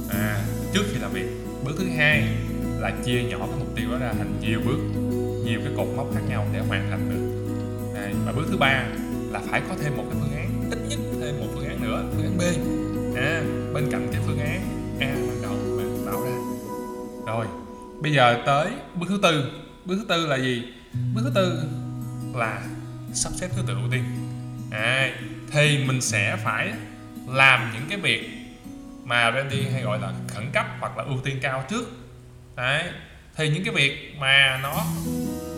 À, 0.10 0.42
trước 0.74 0.84
khi 0.92 1.00
làm 1.00 1.12
việc 1.12 1.28
bước 1.66 1.74
thứ 1.78 1.86
hai 1.98 2.28
là 2.80 2.92
chia 3.06 3.24
nhỏ 3.24 3.38
cái 3.40 3.60
mục 3.60 3.76
tiêu 3.76 3.92
đó 3.92 3.98
ra 3.98 4.14
thành 4.18 4.34
nhiều 4.42 4.60
bước 4.66 4.80
nhiều 5.46 5.60
cái 5.64 5.74
cột 5.78 5.88
mốc 5.98 6.08
khác 6.14 6.22
nhau 6.30 6.48
để 6.54 6.60
hoàn 6.60 6.90
thành 6.90 7.10
được. 7.10 7.52
À, 8.02 8.12
và 8.26 8.32
bước 8.32 8.46
thứ 8.52 8.58
ba 8.58 8.86
là 9.32 9.42
phải 9.52 9.62
có 9.70 9.76
thêm 9.82 9.98
một 9.98 10.04
cái 10.12 10.20
phương 10.22 10.38
án 10.38 10.70
ít 10.72 10.80
nhất 10.90 11.00
thêm 11.22 11.40
một 11.40 11.48
phương 11.54 11.61
nữa. 11.92 12.04
Phương 12.12 12.24
án 12.24 12.38
B 12.38 12.42
à, 13.18 13.42
bên 13.74 13.92
cạnh 13.92 14.08
cái 14.12 14.22
phương 14.26 14.40
án 14.40 14.62
A 15.00 15.14
ban 15.28 15.42
đầu 15.42 15.54
mà 15.78 16.12
tạo 16.12 16.24
ra. 16.24 16.32
Rồi 17.28 17.46
bây 18.02 18.14
giờ 18.14 18.44
tới 18.46 18.72
bước 18.96 19.06
thứ 19.10 19.20
tư. 19.24 19.52
Bước 19.86 19.96
thứ 19.96 20.06
tư 20.08 20.28
là 20.28 20.38
gì? 20.38 20.64
Bước 21.16 21.22
thứ 21.24 21.32
tư 21.36 21.64
là 22.36 22.62
sắp 23.14 23.34
xếp 23.36 23.48
thứ 23.56 23.62
tự 23.68 23.74
ưu 23.74 23.92
tiên. 23.92 24.04
À, 24.72 25.12
thì 25.52 25.84
mình 25.88 26.02
sẽ 26.02 26.38
phải 26.44 26.74
làm 27.28 27.72
những 27.74 27.84
cái 27.90 27.98
việc 27.98 28.30
mà 29.04 29.32
Randy 29.32 29.62
hay 29.74 29.82
gọi 29.82 30.00
là 30.00 30.14
khẩn 30.28 30.52
cấp 30.54 30.66
hoặc 30.80 30.98
là 30.98 31.04
ưu 31.04 31.18
tiên 31.24 31.40
cao 31.42 31.64
trước. 31.70 31.92
Đấy. 32.56 32.84
thì 33.36 33.50
những 33.50 33.64
cái 33.64 33.74
việc 33.74 34.16
mà 34.20 34.60
nó 34.64 34.86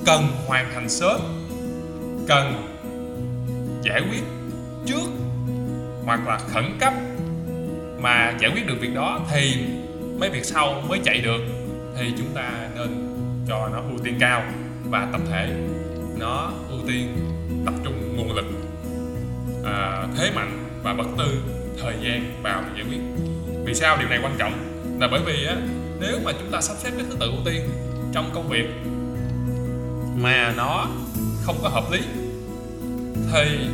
cần 0.05 0.27
hoàn 0.47 0.73
thành 0.73 0.89
sớm 0.89 1.21
cần 2.27 2.69
giải 3.83 4.01
quyết 4.01 4.21
trước 4.85 5.22
hoặc 6.05 6.27
là 6.27 6.37
khẩn 6.37 6.77
cấp 6.79 6.93
mà 8.01 8.33
giải 8.39 8.51
quyết 8.51 8.67
được 8.67 8.75
việc 8.79 8.95
đó 8.95 9.19
thì 9.31 9.65
mấy 10.19 10.29
việc 10.29 10.45
sau 10.45 10.83
mới 10.89 10.99
chạy 11.03 11.21
được 11.21 11.41
thì 11.97 12.13
chúng 12.17 12.27
ta 12.35 12.51
nên 12.75 13.09
cho 13.47 13.69
nó 13.69 13.77
ưu 13.77 13.97
tiên 14.03 14.17
cao 14.19 14.43
và 14.83 15.07
tập 15.11 15.21
thể 15.31 15.55
nó 16.19 16.51
ưu 16.69 16.79
tiên 16.87 17.17
tập 17.65 17.73
trung 17.83 18.17
nguồn 18.17 18.35
lực 18.35 18.45
à, 19.65 20.07
thế 20.17 20.31
mạnh 20.35 20.79
và 20.83 20.93
bất 20.93 21.07
tư 21.17 21.43
thời 21.81 21.95
gian 22.01 22.41
vào 22.43 22.63
giải 22.75 22.85
quyết. 22.89 22.99
Vì 23.65 23.73
sao 23.73 23.97
điều 23.99 24.09
này 24.09 24.19
quan 24.23 24.35
trọng? 24.37 24.53
Là 24.99 25.07
bởi 25.11 25.21
vì 25.25 25.45
á 25.45 25.55
nếu 25.99 26.19
mà 26.23 26.31
chúng 26.39 26.51
ta 26.51 26.61
sắp 26.61 26.73
xếp 26.77 26.91
cái 26.97 27.05
thứ 27.09 27.15
tự 27.19 27.25
ưu 27.25 27.39
tiên 27.45 27.69
trong 28.13 28.29
công 28.33 28.49
việc 28.49 28.69
mà 30.15 30.53
nó 30.57 30.87
không 31.43 31.57
có 31.61 31.69
hợp 31.69 31.91
lý 31.91 31.99
thì 33.33 33.67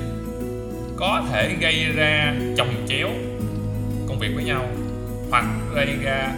có 1.00 1.24
thể 1.32 1.56
gây 1.60 1.86
ra 1.96 2.36
chồng 2.58 2.86
chéo, 2.88 3.10
công 4.08 4.20
việc 4.20 4.32
với 4.36 4.44
nhau, 4.44 4.70
hoặc 5.30 5.46
gây 5.76 5.96
ra 6.04 6.32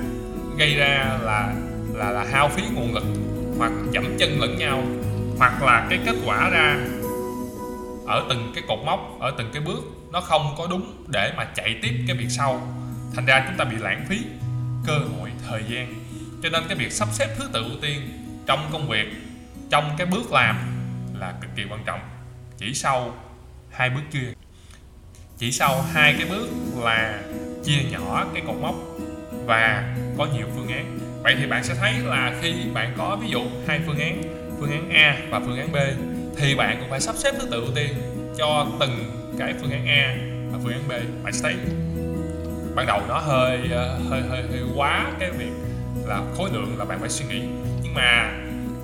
gây 0.57 0.75
ra 0.75 1.17
là 1.21 1.53
là 1.93 2.11
là 2.11 2.25
hao 2.31 2.49
phí 2.49 2.63
nguồn 2.73 2.93
lực, 2.93 3.03
hoặc 3.57 3.71
dẫm 3.91 4.17
chân 4.19 4.39
lẫn 4.39 4.57
nhau, 4.57 4.83
hoặc 5.37 5.63
là 5.63 5.87
cái 5.89 5.99
kết 6.05 6.15
quả 6.25 6.49
ra 6.49 6.77
ở 8.07 8.25
từng 8.29 8.51
cái 8.55 8.63
cột 8.67 8.79
mốc, 8.85 9.17
ở 9.19 9.33
từng 9.37 9.49
cái 9.53 9.61
bước, 9.61 9.83
nó 10.11 10.21
không 10.21 10.55
có 10.57 10.67
đúng 10.69 11.05
để 11.07 11.33
mà 11.37 11.45
chạy 11.55 11.79
tiếp 11.81 11.91
cái 12.07 12.17
việc 12.17 12.29
sau. 12.29 12.61
Thành 13.15 13.25
ra 13.25 13.45
chúng 13.47 13.57
ta 13.57 13.65
bị 13.65 13.77
lãng 13.79 14.05
phí 14.09 14.17
cơ 14.87 14.93
hội 14.93 15.31
thời 15.49 15.63
gian. 15.69 15.93
Cho 16.43 16.50
nên 16.50 16.63
cái 16.67 16.77
việc 16.77 16.91
sắp 16.91 17.07
xếp 17.11 17.27
thứ 17.37 17.50
tự 17.53 17.63
ưu 17.63 17.79
tiên 17.81 18.01
trong 18.45 18.69
công 18.71 18.87
việc, 18.87 19.07
trong 19.69 19.95
cái 19.97 20.07
bước 20.07 20.31
làm 20.31 20.55
là 21.19 21.33
cực 21.41 21.50
kỳ 21.55 21.63
quan 21.69 21.83
trọng. 21.85 22.00
Chỉ 22.57 22.74
sau 22.74 23.13
hai 23.71 23.89
bước 23.89 24.01
kia 24.11 24.33
chỉ 25.41 25.51
sau 25.51 25.81
hai 25.81 26.15
cái 26.17 26.27
bước 26.29 26.47
là 26.77 27.19
chia 27.63 27.77
nhỏ 27.91 28.25
cái 28.33 28.43
cột 28.47 28.55
mốc 28.61 28.75
và 29.45 29.95
có 30.17 30.27
nhiều 30.35 30.47
phương 30.55 30.67
án. 30.67 30.97
Vậy 31.23 31.35
thì 31.39 31.47
bạn 31.47 31.63
sẽ 31.63 31.75
thấy 31.75 31.93
là 32.03 32.33
khi 32.41 32.53
bạn 32.73 32.93
có 32.97 33.17
ví 33.21 33.29
dụ 33.29 33.41
hai 33.67 33.79
phương 33.85 33.99
án 33.99 34.21
phương 34.59 34.71
án 34.71 34.89
A 34.89 35.17
và 35.29 35.39
phương 35.39 35.57
án 35.57 35.71
B 35.71 35.75
thì 36.37 36.55
bạn 36.55 36.77
cũng 36.79 36.89
phải 36.89 36.99
sắp 36.99 37.15
xếp 37.15 37.31
thứ 37.39 37.47
tự 37.51 37.61
ưu 37.61 37.71
tiên 37.75 37.93
cho 38.37 38.67
từng 38.79 39.11
cái 39.39 39.53
phương 39.61 39.71
án 39.71 39.87
A 39.87 40.17
và 40.51 40.59
phương 40.63 40.73
án 40.73 40.87
B. 40.87 40.91
Bạn 41.23 41.33
sẽ 41.33 41.41
thấy 41.43 41.55
ban 42.75 42.87
đầu 42.87 43.01
nó 43.07 43.19
hơi 43.19 43.59
hơi 44.09 44.21
hơi, 44.21 44.43
hơi 44.49 44.61
quá 44.75 45.11
cái 45.19 45.31
việc 45.31 45.51
là 46.07 46.21
khối 46.37 46.49
lượng 46.53 46.75
là 46.79 46.85
bạn 46.85 46.99
phải 46.99 47.09
suy 47.09 47.25
nghĩ. 47.25 47.41
Nhưng 47.83 47.93
mà 47.93 48.33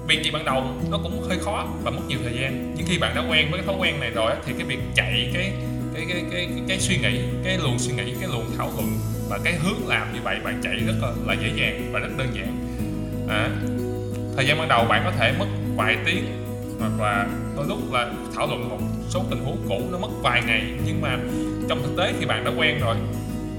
việc 0.08 0.24
gì 0.24 0.32
ban 0.32 0.46
đầu 0.46 0.64
nó 0.92 0.98
cũng 1.04 1.22
hơi 1.30 1.40
khó 1.40 1.68
và 1.84 1.92
mất 1.92 2.02
nhiều 2.08 2.20
thời 2.24 2.34
gian. 2.42 2.74
Nhưng 2.78 2.88
khi 2.88 2.98
bạn 2.98 3.16
đã 3.16 3.22
quen 3.22 3.52
với 3.52 3.60
cái 3.60 3.68
thói 3.68 3.76
quen 3.80 4.00
này 4.00 4.10
rồi 4.10 4.32
thì 4.46 4.54
cái 4.54 4.64
việc 4.64 4.80
chạy 4.96 5.32
cái 5.34 5.54
cái 5.98 6.06
cái 6.10 6.26
cái 6.32 6.46
cái, 6.46 6.64
cái 6.68 6.80
suy 6.80 6.98
nghĩ 6.98 7.20
cái 7.44 7.58
luồng 7.58 7.80
suy 7.80 7.94
nghĩ 7.94 8.14
cái 8.20 8.30
luồng 8.30 8.58
thảo 8.58 8.72
luận 8.76 8.98
và 9.30 9.40
cái 9.44 9.56
hướng 9.56 9.88
làm 9.88 10.14
như 10.14 10.20
vậy 10.24 10.40
bạn 10.44 10.62
chạy 10.64 10.76
rất 10.76 10.94
là, 11.02 11.12
là 11.26 11.34
dễ 11.34 11.52
dàng 11.56 11.90
và 11.92 12.00
rất 12.00 12.10
đơn 12.18 12.28
giản. 12.34 12.58
À, 13.30 13.50
thời 14.36 14.48
gian 14.48 14.58
ban 14.58 14.68
đầu 14.68 14.86
bạn 14.86 15.02
có 15.06 15.12
thể 15.12 15.34
mất 15.40 15.46
vài 15.76 15.98
tiếng 16.06 16.26
hoặc 16.80 16.92
là 17.00 17.28
đôi 17.56 17.66
lúc 17.68 17.94
là 17.94 18.12
thảo 18.36 18.48
luận 18.48 18.70
một 18.70 18.80
số 19.10 19.26
tình 19.30 19.40
huống 19.40 19.66
cũ 19.70 19.82
nó 19.92 19.98
mất 19.98 20.10
vài 20.22 20.42
ngày 20.48 20.64
nhưng 20.86 21.02
mà 21.02 21.18
trong 21.70 21.82
thực 21.84 21.98
tế 21.98 22.14
thì 22.20 22.26
bạn 22.26 22.44
đã 22.44 22.52
quen 22.58 22.80
rồi. 22.80 22.96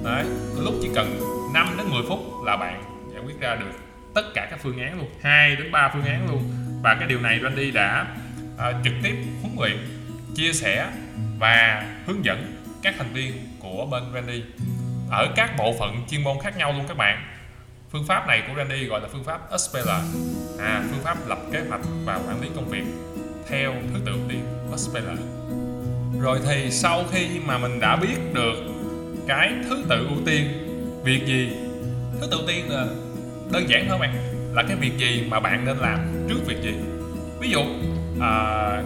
Đấy 0.04 0.24
đôi 0.54 0.64
lúc 0.64 0.74
chỉ 0.82 0.88
cần 0.94 1.20
5 1.54 1.74
đến 1.78 1.86
10 1.90 2.02
phút 2.08 2.18
là 2.44 2.56
bạn 2.56 2.82
giải 3.12 3.22
quyết 3.26 3.40
ra 3.40 3.54
được 3.54 3.70
tất 4.14 4.22
cả 4.34 4.48
các 4.50 4.60
phương 4.62 4.78
án 4.78 4.98
luôn 4.98 5.08
2 5.20 5.56
đến 5.56 5.72
3 5.72 5.90
phương 5.92 6.04
án 6.04 6.28
luôn. 6.30 6.42
Và 6.82 6.96
cái 6.98 7.08
điều 7.08 7.20
này 7.20 7.40
Randy 7.42 7.70
đã 7.70 8.06
uh, 8.54 8.74
trực 8.84 8.94
tiếp 9.02 9.14
huấn 9.42 9.56
luyện 9.58 9.97
chia 10.38 10.52
sẻ 10.52 10.90
và 11.38 11.86
hướng 12.06 12.24
dẫn 12.24 12.62
các 12.82 12.94
thành 12.98 13.12
viên 13.12 13.32
của 13.60 13.86
bên 13.90 14.02
Randy 14.14 14.42
ở 15.10 15.32
các 15.36 15.56
bộ 15.58 15.74
phận 15.78 16.06
chuyên 16.10 16.24
môn 16.24 16.36
khác 16.42 16.56
nhau 16.56 16.72
luôn 16.72 16.84
các 16.88 16.96
bạn. 16.96 17.22
Phương 17.90 18.04
pháp 18.06 18.26
này 18.26 18.42
của 18.48 18.52
Randy 18.56 18.84
gọi 18.84 19.00
là 19.00 19.08
phương 19.12 19.24
pháp 19.24 19.40
SPL 19.58 19.88
à, 20.58 20.82
phương 20.90 21.02
pháp 21.04 21.28
lập 21.28 21.38
kế 21.52 21.60
hoạch 21.68 21.80
và 22.04 22.20
quản 22.26 22.40
lý 22.40 22.48
công 22.56 22.68
việc 22.68 22.84
theo 23.48 23.74
thứ 23.92 24.00
tự 24.06 24.12
ưu 24.12 24.20
tiên 24.28 24.42
SPL 24.76 25.08
rồi 26.20 26.38
thì 26.46 26.70
sau 26.70 27.04
khi 27.12 27.26
mà 27.46 27.58
mình 27.58 27.80
đã 27.80 27.96
biết 27.96 28.16
được 28.34 28.56
cái 29.28 29.52
thứ 29.68 29.84
tự 29.88 30.06
ưu 30.08 30.18
tiên 30.26 30.46
việc 31.04 31.26
gì? 31.26 31.52
Thứ 32.20 32.26
tự 32.30 32.36
ưu 32.36 32.46
tiên 32.48 32.70
là 32.70 32.86
đơn 33.52 33.68
giản 33.68 33.86
thôi 33.88 33.98
bạn 33.98 34.14
là 34.54 34.62
cái 34.62 34.76
việc 34.76 34.98
gì 34.98 35.26
mà 35.28 35.40
bạn 35.40 35.64
nên 35.64 35.76
làm 35.78 35.98
trước 36.28 36.46
việc 36.46 36.62
gì? 36.62 36.74
Ví 37.40 37.50
dụ 37.50 37.60
à, 38.20 38.82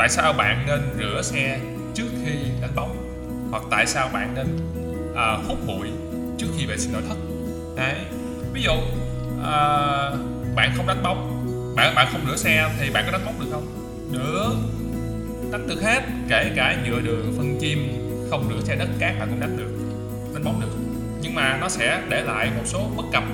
tại 0.00 0.08
sao 0.08 0.32
bạn 0.32 0.64
nên 0.66 0.80
rửa 0.98 1.22
xe 1.22 1.60
trước 1.94 2.08
khi 2.24 2.32
đánh 2.60 2.70
bóng? 2.74 2.96
Hoặc 3.50 3.62
tại 3.70 3.86
sao 3.86 4.08
bạn 4.12 4.34
nên 4.34 4.46
à, 5.16 5.36
hút 5.48 5.58
bụi 5.66 5.88
trước 6.38 6.46
khi 6.58 6.66
vệ 6.66 6.78
sinh 6.78 6.92
nội 6.92 7.02
thất? 7.08 7.16
Đấy. 7.76 7.94
Ví 8.52 8.62
dụ 8.62 8.72
à, 9.44 9.52
bạn 10.54 10.72
không 10.76 10.86
đánh 10.86 11.02
bóng 11.02 11.46
bạn 11.76 11.94
bạn 11.94 12.08
không 12.12 12.20
rửa 12.26 12.36
xe 12.36 12.70
thì 12.80 12.90
bạn 12.90 13.04
có 13.06 13.12
đánh 13.12 13.26
bóng 13.26 13.40
được 13.40 13.46
không? 13.52 13.66
Được. 14.12 14.54
Đánh 15.52 15.68
được 15.68 15.82
hết 15.82 16.02
kể 16.28 16.50
cả 16.56 16.76
nhựa 16.84 17.00
đường 17.00 17.34
phân 17.36 17.58
chim 17.60 17.78
không 18.30 18.48
rửa 18.48 18.64
xe 18.64 18.76
đất 18.76 18.88
cát 18.98 19.18
bạn 19.18 19.28
cũng 19.30 19.40
đánh 19.40 19.56
được 19.56 19.70
đánh 20.34 20.44
bóng 20.44 20.60
được. 20.60 20.72
Nhưng 21.22 21.34
mà 21.34 21.58
nó 21.60 21.68
sẽ 21.68 22.02
để 22.08 22.22
lại 22.22 22.50
một 22.56 22.64
số 22.64 22.90
bất 22.96 23.04
cập 23.12 23.24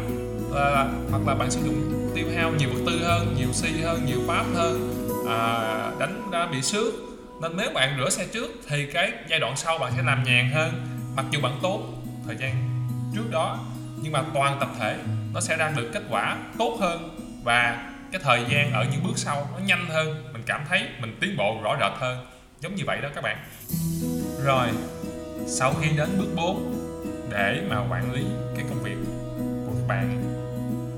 à, 0.54 0.86
hoặc 1.10 1.22
là 1.26 1.34
bạn 1.34 1.50
sử 1.50 1.60
dụng 1.64 2.10
tiêu 2.14 2.26
hao 2.36 2.52
nhiều 2.58 2.68
vật 2.74 2.80
tư 2.86 3.04
hơn 3.04 3.34
nhiều 3.38 3.48
xi 3.52 3.68
hơn 3.82 4.06
nhiều 4.06 4.20
pháp 4.26 4.44
hơn 4.54 4.85
à, 5.28 5.90
đánh 5.98 6.28
đã 6.32 6.46
bị 6.46 6.62
xước. 6.62 6.94
Nên 7.42 7.56
nếu 7.56 7.70
bạn 7.74 7.96
rửa 7.98 8.10
xe 8.10 8.26
trước 8.32 8.50
thì 8.68 8.86
cái 8.92 9.12
giai 9.28 9.40
đoạn 9.40 9.56
sau 9.56 9.78
bạn 9.78 9.92
sẽ 9.96 10.02
làm 10.02 10.24
nhàn 10.24 10.50
hơn 10.50 10.72
mặc 11.16 11.26
dù 11.30 11.40
bạn 11.40 11.58
tốt 11.62 11.82
thời 12.26 12.36
gian 12.36 12.54
trước 13.14 13.30
đó 13.30 13.58
nhưng 14.02 14.12
mà 14.12 14.22
toàn 14.34 14.56
tập 14.60 14.68
thể 14.78 14.96
nó 15.34 15.40
sẽ 15.40 15.56
ra 15.56 15.72
được 15.76 15.90
kết 15.92 16.02
quả 16.10 16.36
tốt 16.58 16.76
hơn 16.80 17.18
và 17.44 17.90
cái 18.12 18.20
thời 18.24 18.44
gian 18.48 18.72
ở 18.72 18.86
những 18.92 19.02
bước 19.04 19.12
sau 19.18 19.48
nó 19.52 19.58
nhanh 19.66 19.86
hơn. 19.88 20.24
Mình 20.32 20.42
cảm 20.46 20.64
thấy 20.68 20.88
mình 21.00 21.16
tiến 21.20 21.36
bộ 21.36 21.60
rõ 21.62 21.76
rệt 21.80 21.92
hơn 22.00 22.26
giống 22.60 22.74
như 22.74 22.82
vậy 22.86 22.98
đó 23.02 23.08
các 23.14 23.24
bạn. 23.24 23.36
Rồi 24.44 24.68
sau 25.46 25.74
khi 25.80 25.88
đến 25.96 26.08
bước 26.18 26.28
4 26.36 26.74
để 27.30 27.62
mà 27.70 27.78
quản 27.90 28.12
lý 28.12 28.22
cái 28.56 28.64
công 28.68 28.82
việc 28.82 28.96
của 29.66 29.72
các 29.72 29.86
bạn 29.88 30.22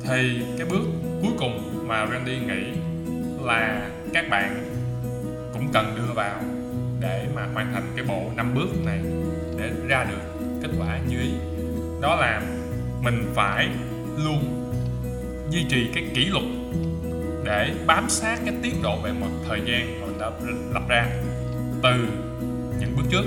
thì 0.04 0.40
cái 0.58 0.66
bước 0.66 0.84
cuối 1.22 1.32
cùng 1.38 1.84
mà 1.88 2.06
Randy 2.06 2.38
nghĩ 2.38 2.72
là 3.40 3.90
các 4.14 4.28
bạn 4.30 4.64
cũng 5.52 5.68
cần 5.72 5.94
đưa 5.96 6.12
vào 6.14 6.40
để 7.00 7.26
mà 7.34 7.46
hoàn 7.54 7.72
thành 7.72 7.92
cái 7.96 8.04
bộ 8.08 8.30
năm 8.36 8.54
bước 8.54 8.68
này 8.84 9.00
để 9.58 9.70
ra 9.88 10.04
được 10.04 10.48
kết 10.62 10.68
quả 10.78 10.98
như 11.08 11.20
ý. 11.20 11.30
Đó 12.00 12.16
là 12.16 12.42
mình 13.02 13.32
phải 13.34 13.68
luôn 14.16 14.70
duy 15.50 15.64
trì 15.68 15.90
cái 15.94 16.04
kỷ 16.14 16.24
luật 16.24 16.44
để 17.44 17.74
bám 17.86 18.08
sát 18.08 18.38
cái 18.44 18.54
tiến 18.62 18.82
độ 18.82 18.96
về 19.02 19.12
mặt 19.12 19.30
thời 19.48 19.60
gian 19.66 20.00
mà 20.00 20.06
mình 20.06 20.18
đã 20.20 20.30
lập 20.74 20.82
ra 20.88 21.06
từ 21.82 22.06
những 22.80 22.96
bước 22.96 23.04
trước. 23.10 23.24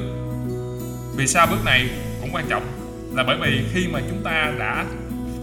Vì 1.15 1.27
sao 1.27 1.47
bước 1.51 1.65
này 1.65 1.89
cũng 2.21 2.29
quan 2.33 2.45
trọng? 2.49 2.63
Là 3.13 3.23
bởi 3.27 3.37
vì 3.41 3.63
khi 3.73 3.87
mà 3.87 3.99
chúng 4.09 4.23
ta 4.23 4.53
đã 4.59 4.85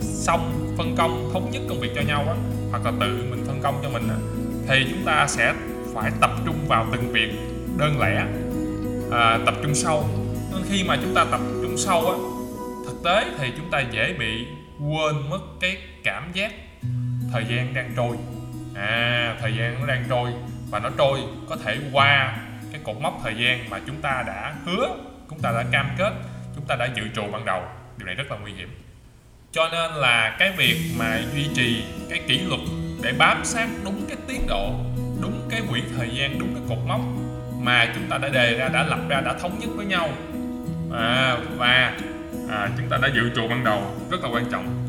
xong 0.00 0.74
phân 0.78 0.94
công 0.98 1.30
thống 1.32 1.50
nhất 1.50 1.62
công 1.68 1.80
việc 1.80 1.90
cho 1.94 2.02
nhau 2.02 2.24
á, 2.28 2.34
hoặc 2.70 2.84
là 2.84 2.92
tự 3.00 3.24
mình 3.30 3.44
phân 3.46 3.60
công 3.62 3.80
cho 3.82 3.90
mình 3.90 4.08
á 4.08 4.16
thì 4.68 4.86
chúng 4.90 5.04
ta 5.04 5.26
sẽ 5.26 5.54
phải 5.94 6.10
tập 6.20 6.30
trung 6.46 6.68
vào 6.68 6.86
từng 6.92 7.12
việc 7.12 7.32
đơn 7.78 8.00
lẻ 8.00 8.24
à, 9.12 9.38
tập 9.46 9.54
trung 9.62 9.74
sâu. 9.74 10.08
Nên 10.52 10.62
khi 10.70 10.84
mà 10.84 10.96
chúng 11.02 11.14
ta 11.14 11.24
tập 11.30 11.40
trung 11.62 11.76
sâu 11.76 12.10
á 12.10 12.16
thực 12.86 13.02
tế 13.04 13.24
thì 13.38 13.52
chúng 13.56 13.70
ta 13.70 13.80
dễ 13.80 14.14
bị 14.18 14.46
quên 14.80 15.30
mất 15.30 15.40
cái 15.60 15.76
cảm 16.04 16.30
giác 16.32 16.52
thời 17.32 17.44
gian 17.48 17.74
đang 17.74 17.92
trôi. 17.96 18.16
À 18.74 19.36
thời 19.40 19.56
gian 19.56 19.80
nó 19.80 19.86
đang 19.86 20.04
trôi 20.08 20.30
và 20.70 20.78
nó 20.78 20.90
trôi 20.98 21.20
có 21.48 21.56
thể 21.64 21.78
qua 21.92 22.36
cái 22.72 22.80
cột 22.84 22.96
mốc 23.00 23.20
thời 23.22 23.34
gian 23.34 23.70
mà 23.70 23.80
chúng 23.86 24.02
ta 24.02 24.24
đã 24.26 24.54
hứa 24.64 24.88
chúng 25.30 25.40
ta 25.40 25.52
đã 25.52 25.64
cam 25.72 25.90
kết 25.98 26.12
chúng 26.54 26.64
ta 26.64 26.76
đã 26.76 26.88
dự 26.96 27.02
trù 27.14 27.22
ban 27.32 27.44
đầu. 27.44 27.62
Điều 27.96 28.06
này 28.06 28.14
rất 28.14 28.30
là 28.30 28.36
nguy 28.38 28.52
hiểm. 28.52 28.68
Cho 29.52 29.68
nên 29.72 29.92
là 29.92 30.36
cái 30.38 30.52
việc 30.56 30.76
mà 30.98 31.20
duy 31.34 31.46
trì 31.54 31.84
cái 32.10 32.20
kỷ 32.28 32.38
luật 32.38 32.60
để 33.02 33.12
bám 33.18 33.44
sát 33.44 33.68
đúng 33.84 34.04
cái 34.08 34.16
tiến 34.26 34.46
độ 34.46 34.74
đúng 35.22 35.48
cái 35.50 35.62
quỹ 35.70 35.82
thời 35.96 36.10
gian 36.14 36.38
đúng 36.38 36.54
cái 36.54 36.62
cột 36.68 36.78
mốc 36.86 37.00
mà 37.60 37.92
chúng 37.94 38.04
ta 38.10 38.18
đã 38.18 38.28
đề 38.28 38.58
ra 38.58 38.68
đã 38.68 38.82
lập 38.82 38.98
ra 39.08 39.20
đã 39.20 39.34
thống 39.34 39.58
nhất 39.60 39.68
với 39.76 39.86
nhau. 39.86 40.08
À, 40.92 41.36
và 41.56 41.96
à, 42.50 42.68
chúng 42.76 42.88
ta 42.88 42.98
đã 43.02 43.08
dự 43.14 43.30
trù 43.36 43.48
ban 43.48 43.64
đầu 43.64 43.82
rất 44.10 44.20
là 44.22 44.28
quan 44.32 44.44
trọng. 44.50 44.84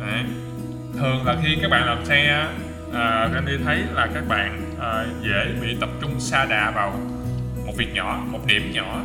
Đấy. 0.00 0.24
thường 0.94 1.26
là 1.26 1.36
khi 1.42 1.58
các 1.62 1.70
bạn 1.70 1.86
làm 1.86 2.04
xe 2.04 2.46
à, 2.94 3.28
Randy 3.34 3.52
thấy 3.64 3.82
là 3.94 4.08
các 4.14 4.28
bạn 4.28 4.74
à, 4.80 5.06
dễ 5.22 5.52
bị 5.60 5.76
tập 5.80 5.88
trung 6.00 6.20
xa 6.20 6.44
đà 6.44 6.70
vào 6.70 7.00
một 7.66 7.72
việc 7.76 7.94
nhỏ 7.94 8.22
một 8.30 8.40
điểm 8.46 8.72
nhỏ 8.74 9.02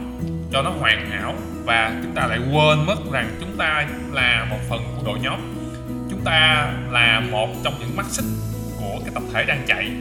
cho 0.51 0.61
nó 0.61 0.69
hoàn 0.69 1.09
hảo 1.09 1.35
và 1.65 1.99
chúng 2.03 2.15
ta 2.15 2.27
lại 2.27 2.39
quên 2.39 2.85
mất 2.85 3.11
rằng 3.11 3.35
chúng 3.39 3.57
ta 3.57 3.87
là 4.11 4.47
một 4.49 4.59
phần 4.69 4.81
của 4.95 5.03
đội 5.05 5.19
nhóm 5.19 5.39
ta 6.25 6.73
là 6.89 7.19
một 7.19 7.49
trong 7.63 7.73
những 7.79 7.95
mắt 7.95 8.05
xích 8.09 8.25
của 8.79 8.99
cái 8.99 9.09
tập 9.13 9.23
thể 9.33 9.45
đang 9.45 9.65
chạy. 9.67 9.91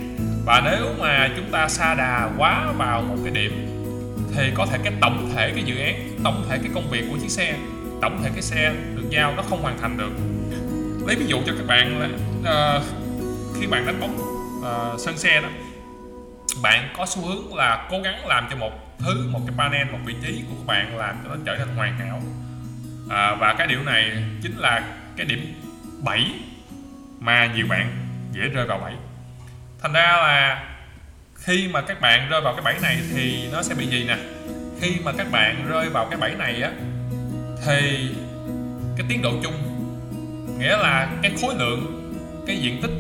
Và 0.44 0.62
nếu 0.64 0.94
mà 0.98 1.28
chúng 1.36 1.50
ta 1.50 1.68
xa 1.68 1.94
đà 1.94 2.30
quá 2.38 2.72
vào 2.76 3.02
một 3.02 3.16
cái 3.24 3.34
điểm 3.34 3.68
thì 4.34 4.50
có 4.54 4.66
thể 4.66 4.78
cái 4.84 4.92
tổng 5.00 5.32
thể 5.34 5.52
cái 5.54 5.64
dự 5.64 5.78
án 5.78 5.94
tổng 6.24 6.46
thể 6.48 6.58
cái 6.58 6.70
công 6.74 6.90
việc 6.90 7.04
của 7.10 7.18
chiếc 7.18 7.30
xe 7.30 7.54
tổng 8.02 8.22
thể 8.22 8.30
cái 8.32 8.42
xe 8.42 8.72
được 8.94 9.10
giao 9.10 9.34
nó 9.36 9.42
không 9.42 9.62
hoàn 9.62 9.78
thành 9.78 9.96
được. 9.96 10.12
Lấy 11.06 11.16
ví 11.16 11.26
dụ 11.26 11.38
cho 11.46 11.52
các 11.58 11.66
bạn 11.66 12.00
là 12.00 12.08
uh, 12.76 12.82
khi 13.60 13.66
bạn 13.66 13.86
đánh 13.86 14.00
bóng 14.00 14.16
uh, 14.60 15.00
sân 15.00 15.18
xe 15.18 15.40
đó 15.40 15.48
bạn 16.62 16.88
có 16.96 17.06
xu 17.06 17.22
hướng 17.22 17.54
là 17.54 17.88
cố 17.90 18.00
gắng 18.04 18.26
làm 18.26 18.46
cho 18.50 18.56
một 18.56 18.98
thứ 18.98 19.28
một 19.30 19.40
cái 19.46 19.56
panel 19.58 19.92
một 19.92 19.98
vị 20.04 20.14
trí 20.22 20.42
của 20.48 20.54
các 20.56 20.66
bạn 20.66 20.96
làm 20.96 21.16
cho 21.24 21.28
nó 21.28 21.36
trở 21.44 21.56
nên 21.56 21.68
hoàn 21.76 21.98
hảo. 21.98 22.22
À, 23.10 23.34
và 23.34 23.54
cái 23.58 23.66
điều 23.66 23.82
này 23.82 24.24
chính 24.42 24.58
là 24.58 24.82
cái 25.16 25.26
điểm 25.26 25.54
7 26.04 26.24
mà 27.20 27.46
nhiều 27.46 27.66
bạn, 27.68 27.96
dễ 28.32 28.48
rơi 28.48 28.66
vào 28.66 28.78
bẫy 28.78 28.92
thành 29.82 29.92
ra 29.92 30.02
là 30.02 30.64
khi 31.34 31.68
mà 31.68 31.80
các 31.80 32.00
bạn 32.00 32.28
rơi 32.28 32.40
vào 32.40 32.54
cái 32.54 32.62
bẫy 32.64 32.74
này 32.82 32.98
thì 33.14 33.48
nó 33.52 33.62
sẽ 33.62 33.74
bị 33.74 33.86
gì 33.86 34.04
nè? 34.04 34.16
Khi 34.80 34.96
mà 35.04 35.12
các 35.18 35.26
bạn 35.30 35.66
rơi 35.68 35.88
vào 35.88 36.06
cái 36.10 36.20
bẫy 36.20 36.34
này 36.34 36.62
á, 36.62 36.70
thì 37.66 38.08
cái 38.96 39.06
tiến 39.08 39.22
độ 39.22 39.32
chung, 39.42 39.54
nghĩa 40.58 40.76
là 40.76 41.08
cái 41.22 41.32
khối 41.42 41.54
lượng, 41.58 42.12
cái 42.46 42.56
diện 42.56 42.82
tích 42.82 42.90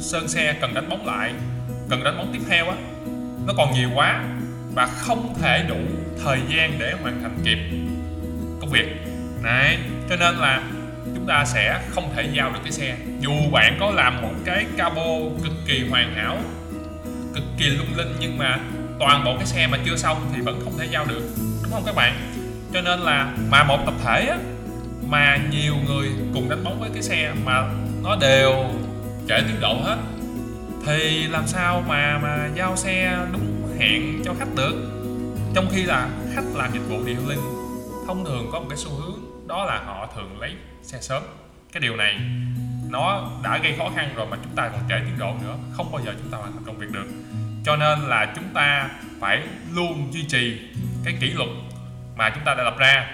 sơn 0.00 0.28
xe 0.28 0.54
cần 0.60 0.74
đánh 0.74 0.88
bóng 0.88 1.06
lại, 1.06 1.32
cần 1.90 2.04
đánh 2.04 2.18
bóng 2.18 2.32
tiếp 2.32 2.40
theo 2.48 2.68
á, 2.68 2.76
nó 3.46 3.54
còn 3.56 3.72
nhiều 3.74 3.90
quá 3.94 4.24
và 4.74 4.86
không 4.86 5.34
thể 5.42 5.64
đủ 5.68 5.80
thời 6.24 6.38
gian 6.48 6.78
để 6.78 6.92
hoàn 7.02 7.22
thành 7.22 7.38
kịp 7.44 7.58
công 8.60 8.70
việc. 8.70 8.86
Này, 9.42 9.78
cho 10.10 10.16
nên 10.16 10.34
là 10.34 10.62
chúng 11.20 11.28
ta 11.28 11.44
sẽ 11.44 11.80
không 11.90 12.12
thể 12.16 12.28
giao 12.32 12.50
được 12.52 12.58
cái 12.62 12.72
xe. 12.72 12.96
Dù 13.20 13.32
bạn 13.52 13.76
có 13.80 13.90
làm 13.90 14.22
một 14.22 14.32
cái 14.44 14.66
cabo 14.76 15.04
cực 15.44 15.52
kỳ 15.66 15.88
hoàn 15.90 16.14
hảo 16.14 16.38
cực 17.34 17.44
kỳ 17.58 17.66
lung 17.66 17.96
linh 17.96 18.16
nhưng 18.20 18.38
mà 18.38 18.58
toàn 18.98 19.24
bộ 19.24 19.36
cái 19.36 19.46
xe 19.46 19.66
mà 19.66 19.78
chưa 19.84 19.96
xong 19.96 20.30
thì 20.34 20.40
vẫn 20.40 20.60
không 20.64 20.78
thể 20.78 20.86
giao 20.90 21.06
được. 21.06 21.22
Đúng 21.62 21.72
không 21.72 21.82
các 21.86 21.94
bạn? 21.94 22.14
Cho 22.72 22.80
nên 22.80 23.00
là 23.00 23.32
mà 23.50 23.64
một 23.64 23.78
tập 23.86 23.94
thể 24.04 24.26
á, 24.26 24.36
mà 25.08 25.38
nhiều 25.50 25.74
người 25.86 26.08
cùng 26.34 26.48
đánh 26.48 26.64
bóng 26.64 26.80
với 26.80 26.90
cái 26.94 27.02
xe 27.02 27.32
mà 27.44 27.70
nó 28.02 28.16
đều 28.16 28.64
trễ 29.28 29.40
tiến 29.40 29.60
độ 29.60 29.74
hết 29.84 29.96
thì 30.86 31.26
làm 31.28 31.46
sao 31.46 31.84
mà 31.88 32.18
mà 32.22 32.48
giao 32.54 32.76
xe 32.76 33.18
đúng 33.32 33.76
hẹn 33.78 34.22
cho 34.24 34.34
khách 34.38 34.54
được? 34.56 34.74
Trong 35.54 35.66
khi 35.72 35.82
là 35.82 36.08
khách 36.34 36.44
làm 36.54 36.72
dịch 36.72 36.88
vụ 36.88 37.04
điện 37.06 37.28
linh 37.28 37.40
thông 38.06 38.24
thường 38.24 38.48
có 38.52 38.60
một 38.60 38.66
cái 38.68 38.78
xu 38.78 38.90
hướng 38.90 39.46
đó 39.48 39.64
là 39.64 39.82
họ 39.86 40.08
thường 40.16 40.40
lấy 40.40 40.50
xe 40.82 40.98
sớm. 41.00 41.22
Cái 41.72 41.80
điều 41.80 41.96
này 41.96 42.20
nó 42.90 43.30
đã 43.44 43.58
gây 43.58 43.74
khó 43.78 43.90
khăn 43.96 44.14
rồi 44.14 44.26
mà 44.26 44.36
chúng 44.44 44.56
ta 44.56 44.68
còn 44.68 44.80
trễ 44.88 44.94
tiến 45.04 45.18
độ 45.18 45.34
nữa. 45.42 45.56
Không 45.76 45.92
bao 45.92 46.02
giờ 46.04 46.14
chúng 46.22 46.30
ta 46.30 46.38
hoàn 46.38 46.52
thành 46.52 46.64
công 46.66 46.78
việc 46.78 46.90
được. 46.92 47.06
Cho 47.64 47.76
nên 47.76 48.00
là 48.00 48.32
chúng 48.36 48.48
ta 48.54 48.88
phải 49.20 49.42
luôn 49.72 50.08
duy 50.12 50.24
trì 50.28 50.60
cái 51.04 51.14
kỷ 51.20 51.30
luật 51.30 51.48
mà 52.16 52.30
chúng 52.30 52.44
ta 52.44 52.54
đã 52.54 52.64
lập 52.64 52.74
ra. 52.78 53.10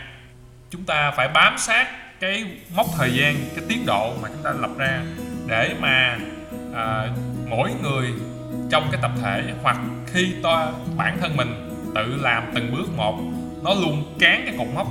Chúng 0.70 0.85
ta 0.85 1.11
phải 1.11 1.29
bám 1.29 1.59
sát 1.59 1.88
cái 2.20 2.44
mốc 2.74 2.87
thời 2.96 3.11
gian 3.14 3.37
cái 3.57 3.64
tiến 3.68 3.87
độ 3.87 4.16
mà 4.22 4.29
chúng 4.29 4.42
ta 4.42 4.50
lập 4.50 4.70
ra 4.79 5.02
để 5.46 5.74
mà 5.81 6.18
à, 6.74 7.09
mỗi 7.48 7.70
người 7.83 8.12
trong 8.70 8.88
cái 8.92 9.00
tập 9.02 9.11
thể 9.22 9.42
hoặc 9.62 9.76
khi 10.07 10.35
to 10.42 10.72
bản 10.96 11.18
thân 11.20 11.37
mình 11.37 11.70
tự 11.94 12.16
làm 12.20 12.42
từng 12.55 12.72
bước 12.72 12.96
một 12.96 13.18
nó 13.62 13.74
luôn 13.74 14.16
cán 14.18 14.42
cái 14.46 14.55
cột 14.59 14.68
mốc 14.74 14.87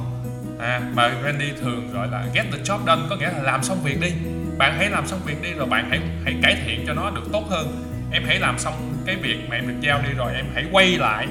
à, 0.60 0.82
mà 0.94 1.12
Randy 1.24 1.52
thường 1.62 1.90
gọi 1.94 2.08
là 2.12 2.26
get 2.34 2.46
the 2.52 2.58
job 2.58 2.86
done 2.86 3.02
có 3.10 3.16
nghĩa 3.16 3.30
là 3.32 3.42
làm 3.42 3.64
xong 3.64 3.84
việc 3.84 4.02
đi. 4.02 4.12
Bạn 4.58 4.74
hãy 4.78 4.90
làm 4.90 5.08
xong 5.08 5.20
việc 5.26 5.42
đi 5.42 5.54
rồi 5.54 5.68
bạn 5.68 5.90
hãy 5.90 6.00
hãy 6.24 6.36
cải 6.42 6.58
thiện 6.66 6.84
cho 6.88 6.94
nó 6.94 7.10
được 7.10 7.24
tốt 7.34 7.44
hơn. 7.50 7.84
Em 8.12 8.24
hãy 8.28 8.40
làm 8.40 8.60
xong 8.60 8.98
cái 9.06 9.16
việc 9.16 9.38
mà 9.50 9.56
em 9.56 9.68
được 9.68 9.76
giao 9.82 10.02
đi 10.02 10.10
rồi 10.18 10.34
em 10.36 10.46
hãy 10.54 10.66
quay 10.72 10.98
lại 10.98 11.28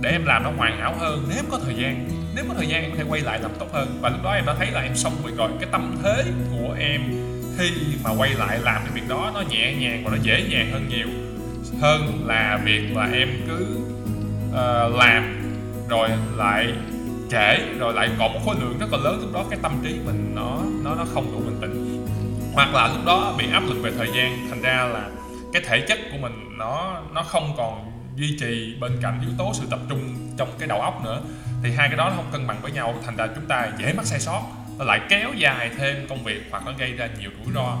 để 0.00 0.10
em 0.10 0.24
làm 0.24 0.42
nó 0.42 0.50
hoàn 0.56 0.80
hảo 0.80 0.94
hơn. 0.98 1.26
Nếu 1.34 1.42
có 1.50 1.60
thời 1.64 1.74
gian 1.74 2.08
nếu 2.34 2.44
có 2.48 2.54
thời 2.54 2.66
gian 2.66 2.82
em 2.82 2.90
có 2.90 2.96
thể 2.96 3.04
quay 3.08 3.20
lại 3.20 3.38
làm 3.42 3.50
tốt 3.58 3.68
hơn. 3.72 3.98
Và 4.00 4.08
lúc 4.08 4.22
đó 4.22 4.32
em 4.32 4.46
đã 4.46 4.54
thấy 4.58 4.70
là 4.70 4.80
em 4.80 4.96
xong 4.96 5.12
việc 5.24 5.36
rồi. 5.36 5.50
Cái 5.60 5.68
tâm 5.72 5.96
thế 6.02 6.24
của 6.50 6.76
em 6.78 7.00
khi 7.58 7.70
mà 8.04 8.10
quay 8.10 8.30
lại 8.30 8.58
làm 8.62 8.82
cái 8.84 8.92
việc 8.94 9.08
đó 9.08 9.30
nó 9.34 9.42
nhẹ 9.50 9.74
nhàng 9.74 10.04
và 10.04 10.10
nó 10.10 10.16
dễ 10.22 10.40
dàng 10.48 10.70
hơn 10.72 10.88
nhiều. 10.88 11.06
Hơn 11.80 12.24
là 12.26 12.60
việc 12.64 12.96
là 12.96 13.08
em 13.12 13.28
cứ 13.48 13.78
uh, 14.48 14.98
làm 14.98 15.36
rồi 15.88 16.08
lại 16.36 16.72
trễ 17.30 17.58
rồi 17.78 17.94
lại 17.94 18.10
còn 18.18 18.32
một 18.32 18.40
khối 18.44 18.56
lượng 18.60 18.78
rất 18.80 18.92
là 18.92 18.98
lớn 18.98 19.18
lúc 19.20 19.32
đó 19.32 19.44
cái 19.50 19.58
tâm 19.62 19.72
trí 19.84 19.92
mình 20.04 20.32
nó 20.34 20.58
nó 20.84 20.94
nó 20.94 21.04
không 21.14 21.32
đủ 21.32 21.38
bình 21.38 21.58
tĩnh. 21.60 22.06
Hoặc 22.54 22.74
là 22.74 22.88
lúc 22.88 23.04
đó 23.06 23.34
bị 23.38 23.44
áp 23.52 23.62
lực 23.68 23.82
về 23.82 23.90
thời 23.98 24.08
gian 24.16 24.46
thành 24.48 24.62
ra 24.62 24.84
là 24.84 25.08
cái 25.52 25.62
thể 25.66 25.80
chất 25.88 25.98
của 26.12 26.18
mình 26.18 26.58
nó 26.58 27.02
nó 27.12 27.22
không 27.22 27.54
còn 27.56 27.92
duy 28.16 28.36
trì 28.40 28.76
bên 28.80 28.98
cạnh 29.02 29.20
yếu 29.20 29.30
tố 29.38 29.50
sự 29.54 29.62
tập 29.70 29.78
trung 29.88 30.30
trong 30.38 30.48
cái 30.58 30.68
đầu 30.68 30.80
óc 30.80 31.04
nữa. 31.04 31.20
Thì 31.62 31.72
hai 31.72 31.88
cái 31.88 31.96
đó 31.96 32.08
nó 32.10 32.16
không 32.16 32.30
cân 32.32 32.46
bằng 32.46 32.58
với 32.62 32.72
nhau 32.72 32.94
thành 33.06 33.16
ra 33.16 33.26
chúng 33.34 33.46
ta 33.46 33.68
dễ 33.78 33.92
mắc 33.92 34.06
sai 34.06 34.20
sót 34.20 34.42
nó 34.78 34.84
lại 34.84 35.00
kéo 35.08 35.28
dài 35.36 35.70
thêm 35.78 36.06
công 36.08 36.24
việc 36.24 36.42
hoặc 36.50 36.62
nó 36.66 36.72
gây 36.78 36.92
ra 36.92 37.08
nhiều 37.20 37.30
rủi 37.44 37.54
ro. 37.54 37.76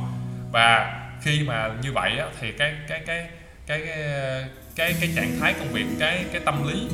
Và 0.52 1.00
khi 1.22 1.42
mà 1.46 1.70
như 1.82 1.92
vậy 1.92 2.18
á, 2.18 2.26
thì 2.40 2.52
cái 2.52 2.74
cái 2.88 3.00
cái 3.06 3.26
cái 3.66 3.80
cái 3.80 4.44
cái 4.76 4.94
cái 5.00 5.10
trạng 5.16 5.36
thái 5.40 5.54
công 5.58 5.68
việc 5.68 5.86
cái 5.98 6.24
cái 6.32 6.42
tâm 6.44 6.68
lý 6.68 6.88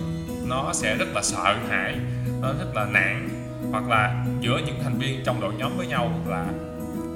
nó 0.47 0.73
sẽ 0.73 0.97
rất 0.97 1.09
là 1.15 1.23
sợ 1.23 1.57
hãi 1.71 1.95
nó 2.43 2.53
rất 2.53 2.75
là 2.75 2.85
nản 2.85 3.29
hoặc 3.71 3.89
là 3.89 4.25
giữa 4.41 4.61
những 4.67 4.79
thành 4.85 4.99
viên 4.99 5.25
trong 5.25 5.41
đội 5.41 5.55
nhóm 5.55 5.77
với 5.77 5.87
nhau 5.87 6.21
là 6.27 6.47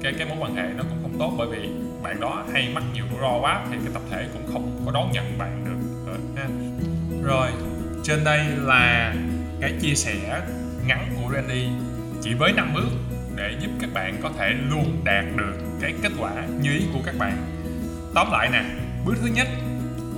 cái 0.03 0.13
cái 0.17 0.27
mối 0.27 0.37
quan 0.41 0.55
hệ 0.55 0.63
nó 0.77 0.83
cũng 0.89 0.99
không 1.01 1.15
tốt 1.19 1.33
bởi 1.37 1.47
vì 1.47 1.69
bạn 2.03 2.19
đó 2.19 2.43
hay 2.53 2.71
mắc 2.73 2.83
nhiều 2.93 3.05
rủi 3.11 3.19
ro 3.21 3.39
quá 3.41 3.65
thì 3.71 3.77
cái 3.83 3.93
tập 3.93 4.01
thể 4.11 4.27
cũng 4.33 4.53
không 4.53 4.81
có 4.85 4.91
đón 4.91 5.11
nhận 5.11 5.37
bạn 5.37 5.65
được. 5.65 6.07
Rồi, 6.07 6.17
ha. 6.35 6.47
rồi 7.23 7.47
trên 8.03 8.23
đây 8.23 8.45
là 8.57 9.15
cái 9.61 9.73
chia 9.81 9.95
sẻ 9.95 10.41
ngắn 10.87 11.09
của 11.15 11.33
Randy. 11.33 11.67
Chỉ 12.21 12.33
với 12.33 12.53
5 12.53 12.71
bước 12.73 12.89
để 13.35 13.55
giúp 13.59 13.71
các 13.81 13.89
bạn 13.93 14.17
có 14.23 14.29
thể 14.37 14.49
luôn 14.69 15.01
đạt 15.03 15.25
được 15.35 15.53
cái 15.81 15.93
kết 16.01 16.11
quả 16.19 16.31
như 16.61 16.71
ý 16.73 16.85
của 16.93 16.99
các 17.05 17.15
bạn. 17.19 17.37
Tóm 18.15 18.31
lại 18.31 18.49
nè 18.51 18.63
bước 19.05 19.15
thứ 19.21 19.27
nhất 19.27 19.47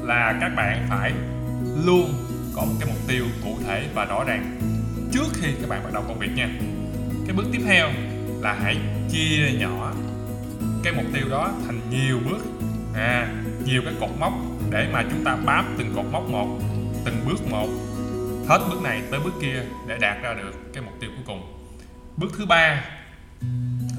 là 0.03 0.37
các 0.41 0.49
bạn 0.55 0.85
phải 0.89 1.11
luôn 1.85 2.13
có 2.55 2.61
một 2.61 2.73
cái 2.79 2.89
mục 2.89 3.07
tiêu 3.07 3.25
cụ 3.43 3.57
thể 3.67 3.83
và 3.95 4.05
rõ 4.05 4.23
ràng 4.23 4.72
trước 5.13 5.27
khi 5.33 5.47
các 5.61 5.69
bạn 5.69 5.83
bắt 5.83 5.93
đầu 5.93 6.03
công 6.07 6.19
việc 6.19 6.31
nha. 6.35 6.49
Cái 7.27 7.35
bước 7.35 7.45
tiếp 7.51 7.61
theo 7.65 7.89
là 8.41 8.53
hãy 8.53 8.77
chia 9.11 9.51
nhỏ 9.59 9.93
cái 10.83 10.93
mục 10.93 11.05
tiêu 11.13 11.29
đó 11.29 11.51
thành 11.65 11.79
nhiều 11.89 12.19
bước. 12.25 12.45
À 12.95 13.33
nhiều 13.65 13.81
cái 13.85 13.93
cột 13.99 14.09
mốc 14.19 14.33
để 14.71 14.89
mà 14.93 15.03
chúng 15.11 15.23
ta 15.23 15.35
bám 15.35 15.75
từng 15.77 15.93
cột 15.95 16.05
mốc 16.11 16.29
một, 16.29 16.59
từng 17.05 17.15
bước 17.25 17.47
một. 17.49 17.67
Hết 18.47 18.59
bước 18.69 18.81
này 18.83 19.01
tới 19.11 19.19
bước 19.19 19.33
kia 19.41 19.63
để 19.87 19.97
đạt 19.97 20.21
ra 20.21 20.33
được 20.33 20.73
cái 20.73 20.83
mục 20.83 20.93
tiêu 20.99 21.09
cuối 21.15 21.23
cùng. 21.27 21.69
Bước 22.17 22.31
thứ 22.37 22.45
ba 22.45 22.85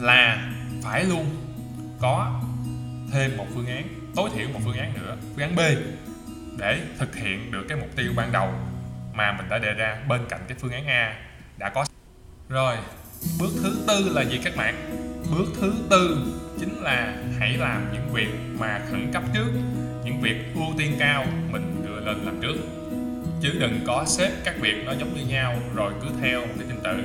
là 0.00 0.52
phải 0.82 1.04
luôn 1.04 1.26
có 2.00 2.40
thêm 3.12 3.36
một 3.36 3.46
phương 3.54 3.66
án, 3.66 3.88
tối 4.16 4.30
thiểu 4.34 4.48
một 4.48 4.60
phương 4.64 4.76
án 4.76 4.94
nữa, 4.94 5.16
phương 5.22 5.44
án 5.44 5.56
B, 5.56 5.60
để 6.58 6.80
thực 6.98 7.16
hiện 7.16 7.50
được 7.50 7.64
cái 7.68 7.78
mục 7.78 7.96
tiêu 7.96 8.12
ban 8.16 8.32
đầu 8.32 8.48
mà 9.14 9.32
mình 9.32 9.48
đã 9.48 9.58
đề 9.58 9.72
ra 9.74 9.96
bên 10.08 10.20
cạnh 10.28 10.40
cái 10.48 10.56
phương 10.60 10.72
án 10.72 10.86
A 10.86 11.14
đã 11.58 11.68
có. 11.68 11.84
Rồi, 12.48 12.76
bước 13.40 13.50
thứ 13.62 13.76
tư 13.88 14.10
là 14.14 14.22
gì 14.22 14.40
các 14.44 14.56
bạn? 14.56 14.74
Bước 15.30 15.46
thứ 15.60 15.72
tư 15.90 16.26
chính 16.60 16.82
là 16.82 17.16
hãy 17.38 17.56
làm 17.56 17.92
những 17.92 18.12
việc 18.12 18.28
mà 18.58 18.80
khẩn 18.90 19.12
cấp 19.12 19.22
trước, 19.34 19.52
những 20.04 20.20
việc 20.20 20.36
ưu 20.54 20.66
tiên 20.78 20.96
cao 20.98 21.26
mình 21.50 21.84
đưa 21.86 22.00
lên 22.00 22.24
làm 22.24 22.40
trước. 22.42 22.56
Chứ 23.42 23.50
đừng 23.60 23.80
có 23.86 24.04
xếp 24.06 24.30
các 24.44 24.54
việc 24.60 24.82
nó 24.86 24.92
giống 24.92 25.14
như 25.14 25.26
nhau 25.26 25.58
rồi 25.74 25.92
cứ 26.02 26.08
theo 26.20 26.40
một 26.40 26.52
cái 26.58 26.66
trình 26.68 26.80
tự 26.84 26.96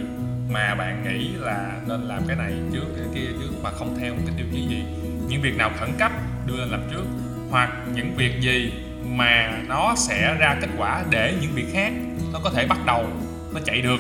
mà 0.54 0.76
bạn 0.76 1.04
nghĩ 1.04 1.30
là 1.34 1.72
nên 1.88 2.02
làm 2.02 2.28
cái 2.28 2.38
này 2.38 2.54
trước, 2.74 2.86
cái 2.98 3.06
kia 3.16 3.28
trước 3.40 3.52
mà 3.64 3.72
không 3.72 3.98
theo 4.00 4.14
một 4.16 4.22
cái 4.26 4.36
tiêu 4.38 4.46
chí 4.52 4.68
gì. 4.68 4.84
Những 5.28 5.42
việc 5.42 5.56
nào 5.58 5.72
khẩn 5.80 5.90
cấp 6.00 6.12
đưa 6.48 6.56
lên 6.56 6.70
làm 6.70 6.82
trước 6.92 7.04
hoặc 7.50 7.70
những 7.94 8.16
việc 8.16 8.42
gì 8.42 8.74
mà 9.06 9.62
nó 9.68 9.94
sẽ 9.98 10.36
ra 10.40 10.58
kết 10.62 10.70
quả 10.78 11.04
để 11.10 11.34
những 11.42 11.52
việc 11.54 11.68
khác 11.74 11.94
nó 12.34 12.40
có 12.44 12.50
thể 12.50 12.66
bắt 12.68 12.78
đầu 12.86 13.06
nó 13.54 13.60
chạy 13.66 13.82
được, 13.82 14.00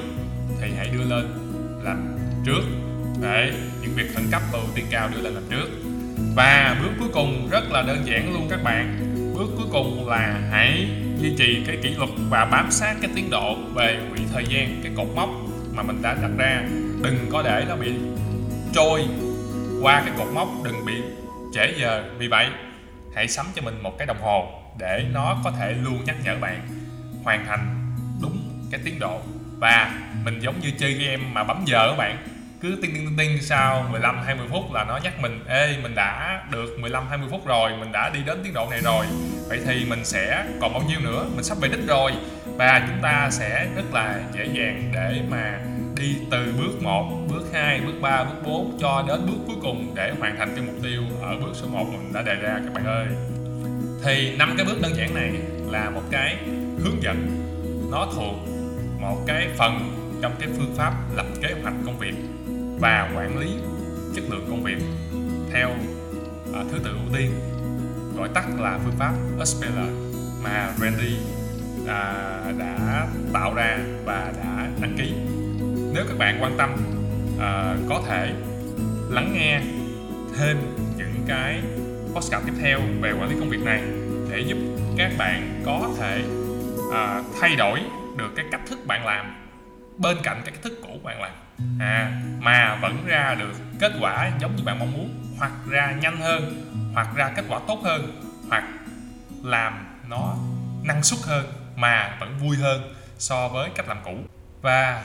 thì 0.61 0.67
hãy 0.77 0.87
đưa 0.87 1.03
lên 1.03 1.33
làm 1.83 2.17
trước. 2.45 2.61
Để 3.21 3.53
những 3.81 3.95
việc 3.95 4.13
khẩn 4.15 4.23
cấp 4.31 4.41
và 4.51 4.59
ưu 4.59 4.67
tiên 4.75 4.85
cao 4.89 5.09
đưa 5.15 5.21
lên 5.21 5.33
làm 5.33 5.43
trước. 5.49 5.67
Và 6.35 6.77
bước 6.81 6.91
cuối 6.99 7.09
cùng 7.13 7.49
rất 7.51 7.71
là 7.71 7.81
đơn 7.81 8.01
giản 8.05 8.33
luôn 8.33 8.47
các 8.49 8.63
bạn. 8.63 8.99
Bước 9.35 9.47
cuối 9.57 9.67
cùng 9.71 10.09
là 10.09 10.39
hãy 10.51 10.87
duy 11.21 11.33
trì 11.37 11.63
cái 11.67 11.77
kỷ 11.83 11.89
luật 11.89 12.09
và 12.29 12.45
bám 12.45 12.71
sát 12.71 12.95
cái 13.01 13.11
tiến 13.15 13.29
độ 13.29 13.55
về 13.73 13.99
quỹ 14.11 14.19
thời 14.33 14.45
gian, 14.49 14.79
cái 14.83 14.91
cột 14.97 15.07
mốc 15.15 15.29
mà 15.73 15.83
mình 15.83 16.01
đã 16.01 16.13
đặt 16.13 16.31
ra. 16.37 16.61
Đừng 17.03 17.17
có 17.31 17.41
để 17.41 17.65
nó 17.69 17.75
bị 17.75 17.93
trôi 18.73 19.05
qua 19.81 20.01
cái 20.05 20.13
cột 20.17 20.27
mốc, 20.33 20.47
đừng 20.63 20.85
bị 20.85 20.93
trễ 21.53 21.73
giờ 21.81 22.03
vì 22.17 22.27
vậy. 22.27 22.47
Hãy 23.15 23.27
sắm 23.27 23.45
cho 23.55 23.61
mình 23.61 23.83
một 23.83 23.97
cái 23.97 24.07
đồng 24.07 24.21
hồ 24.21 24.61
để 24.79 25.05
nó 25.13 25.37
có 25.43 25.51
thể 25.51 25.71
luôn 25.83 26.03
nhắc 26.05 26.15
nhở 26.23 26.35
bạn 26.41 26.67
hoàn 27.23 27.45
thành 27.45 27.93
đúng 28.21 28.67
cái 28.71 28.79
tiến 28.85 28.99
độ. 28.99 29.21
Và 29.59 29.99
mình 30.25 30.39
giống 30.39 30.59
như 30.59 30.71
chơi 30.79 30.93
game 30.93 31.23
mà 31.33 31.43
bấm 31.43 31.63
giờ 31.65 31.87
các 31.89 31.97
bạn 31.97 32.17
cứ 32.61 32.79
tinh 32.81 32.93
tinh 32.93 33.05
tinh 33.05 33.17
tinh 33.17 33.41
sau 33.41 33.85
15 33.91 34.17
20 34.25 34.47
phút 34.49 34.73
là 34.73 34.83
nó 34.83 34.99
nhắc 35.03 35.19
mình 35.21 35.39
ê 35.47 35.77
mình 35.83 35.95
đã 35.95 36.43
được 36.51 36.79
15 36.79 37.03
20 37.09 37.27
phút 37.31 37.47
rồi 37.47 37.71
mình 37.79 37.91
đã 37.91 38.09
đi 38.09 38.19
đến 38.25 38.39
tiến 38.43 38.53
độ 38.53 38.67
này 38.69 38.81
rồi. 38.81 39.05
Vậy 39.47 39.59
thì 39.65 39.85
mình 39.85 40.05
sẽ 40.05 40.45
còn 40.61 40.73
bao 40.73 40.83
nhiêu 40.87 40.99
nữa? 40.99 41.25
Mình 41.35 41.43
sắp 41.43 41.57
về 41.61 41.69
đích 41.69 41.87
rồi. 41.87 42.11
Và 42.45 42.85
chúng 42.87 43.01
ta 43.01 43.27
sẽ 43.31 43.67
rất 43.75 43.93
là 43.93 44.19
dễ 44.33 44.45
dàng 44.45 44.91
để 44.93 45.21
mà 45.29 45.59
đi 45.95 46.15
từ 46.31 46.53
bước 46.57 46.81
1, 46.81 47.27
bước 47.29 47.43
2, 47.53 47.81
bước 47.81 48.01
3, 48.01 48.23
bước 48.23 48.43
4 48.43 48.77
cho 48.81 49.03
đến 49.07 49.25
bước 49.25 49.37
cuối 49.47 49.55
cùng 49.61 49.95
để 49.95 50.13
hoàn 50.19 50.37
thành 50.37 50.55
cái 50.55 50.65
mục 50.65 50.75
tiêu 50.83 51.03
ở 51.21 51.35
bước 51.41 51.51
số 51.53 51.67
1 51.67 51.85
mình 51.91 52.13
đã 52.13 52.21
đề 52.21 52.35
ra 52.35 52.59
các 52.65 52.73
bạn 52.73 52.85
ơi. 52.85 53.07
Thì 54.03 54.35
năm 54.37 54.53
cái 54.57 54.65
bước 54.65 54.81
đơn 54.81 54.95
giản 54.95 55.13
này 55.13 55.31
là 55.67 55.89
một 55.89 56.03
cái 56.11 56.37
hướng 56.83 57.03
dẫn. 57.03 57.45
Nó 57.91 58.07
thuộc 58.15 58.35
một 58.99 59.23
cái 59.27 59.47
phần 59.57 59.79
trong 60.21 60.35
cái 60.39 60.49
phương 60.57 60.73
pháp 60.75 60.93
lập 61.15 61.25
kế 61.41 61.55
hoạch 61.63 61.73
công 61.85 61.99
việc 61.99 62.13
và 62.79 63.11
quản 63.15 63.37
lý 63.37 63.47
chất 64.15 64.23
lượng 64.29 64.45
công 64.49 64.63
việc 64.63 64.77
theo 65.51 65.69
à, 66.53 66.63
thứ 66.71 66.79
tự 66.83 66.91
ưu 66.91 67.17
tiên. 67.17 67.31
Gọi 68.17 68.29
tắt 68.33 68.45
là 68.59 68.79
phương 68.83 68.95
pháp 68.97 69.13
SPL 69.45 69.79
mà 70.43 70.73
Randy 70.81 71.15
à, 71.87 72.13
đã 72.57 73.07
tạo 73.33 73.53
ra 73.53 73.79
và 74.05 74.33
đã 74.37 74.67
đăng 74.81 74.95
ký. 74.97 75.13
Nếu 75.93 76.05
các 76.07 76.17
bạn 76.17 76.37
quan 76.41 76.57
tâm 76.57 76.69
à, 77.39 77.75
có 77.89 78.03
thể 78.07 78.33
lắng 79.09 79.31
nghe 79.33 79.61
thêm 80.37 80.57
những 80.97 81.23
cái 81.27 81.61
postcard 82.13 82.45
tiếp 82.45 82.53
theo 82.61 82.79
về 83.01 83.11
quản 83.11 83.29
lý 83.29 83.35
công 83.39 83.49
việc 83.49 83.61
này 83.63 83.81
để 84.31 84.39
giúp 84.39 84.57
các 84.97 85.11
bạn 85.17 85.63
có 85.65 85.89
thể 85.97 86.23
uh, 86.87 87.25
thay 87.41 87.55
đổi 87.55 87.79
được 88.17 88.29
cái 88.35 88.45
cách 88.51 88.61
thức 88.69 88.79
bạn 88.87 89.05
làm 89.05 89.35
bên 89.97 90.17
cạnh 90.23 90.41
cái 90.45 90.51
cách 90.51 90.63
thức 90.63 90.79
cũ 90.81 90.99
bạn 91.03 91.21
làm. 91.21 91.31
À 91.79 92.21
mà 92.39 92.79
vẫn 92.81 93.05
ra 93.05 93.35
được 93.39 93.53
kết 93.79 93.91
quả 94.01 94.31
giống 94.39 94.55
như 94.55 94.63
bạn 94.63 94.79
mong 94.79 94.91
muốn 94.91 95.09
hoặc 95.37 95.51
ra 95.69 95.91
nhanh 96.01 96.17
hơn 96.21 96.65
hoặc 96.93 97.07
ra 97.15 97.31
kết 97.35 97.43
quả 97.49 97.59
tốt 97.67 97.79
hơn 97.83 98.21
hoặc 98.49 98.63
làm 99.43 99.85
nó 100.09 100.35
năng 100.83 101.03
suất 101.03 101.19
hơn 101.23 101.45
mà 101.75 102.17
vẫn 102.19 102.37
vui 102.37 102.57
hơn 102.57 102.93
so 103.17 103.47
với 103.47 103.69
cách 103.75 103.87
làm 103.87 103.97
cũ. 104.05 104.17
Và 104.61 105.03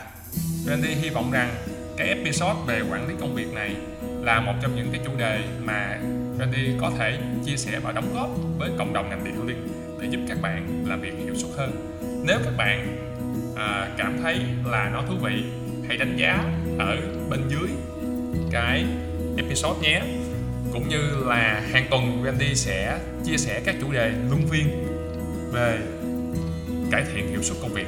Randy 0.67 0.95
hy 0.95 1.11
vọng 1.11 1.31
rằng 1.31 1.55
cái 1.97 2.09
episode 2.09 2.61
về 2.67 2.81
quản 2.91 3.09
lý 3.09 3.15
công 3.21 3.35
việc 3.35 3.53
này 3.53 3.77
là 4.23 4.41
một 4.41 4.55
trong 4.63 4.77
những 4.77 4.93
cái 4.93 5.01
chủ 5.05 5.17
đề 5.17 5.41
mà 5.65 5.99
Randy 6.39 6.73
có 6.81 6.93
thể 6.99 7.19
chia 7.45 7.57
sẻ 7.57 7.81
và 7.83 7.93
đóng 7.93 8.15
góp 8.15 8.31
với 8.59 8.71
cộng 8.79 8.93
đồng 8.93 9.11
ngành 9.11 9.25
detailing 9.25 9.69
để 10.01 10.09
giúp 10.11 10.21
các 10.29 10.39
bạn 10.43 10.85
làm 10.89 11.01
việc 11.01 11.13
hiệu 11.25 11.35
suất 11.35 11.51
hơn. 11.57 11.71
Nếu 12.27 12.39
các 12.45 12.57
bạn 12.57 12.97
à, 13.57 13.89
cảm 13.99 14.19
thấy 14.23 14.41
là 14.65 14.91
nó 14.93 15.03
thú 15.09 15.15
vị 15.23 15.45
hãy 15.89 15.97
đánh 15.97 16.17
giá 16.17 16.45
ở 16.79 16.97
bên 17.31 17.41
dưới 17.49 17.69
cái 18.51 18.85
episode 19.37 19.81
nhé. 19.83 20.03
Cũng 20.73 20.89
như 20.89 21.11
là 21.27 21.63
hàng 21.73 21.87
tuần 21.91 22.23
Randy 22.25 22.55
sẽ 22.55 22.99
chia 23.25 23.37
sẻ 23.37 23.61
các 23.65 23.75
chủ 23.81 23.93
đề 23.93 24.13
luân 24.31 24.43
phiên 24.51 24.67
về 25.53 25.79
cải 26.91 27.05
thiện 27.15 27.29
hiệu 27.29 27.43
suất 27.43 27.57
công 27.63 27.73
việc. 27.75 27.87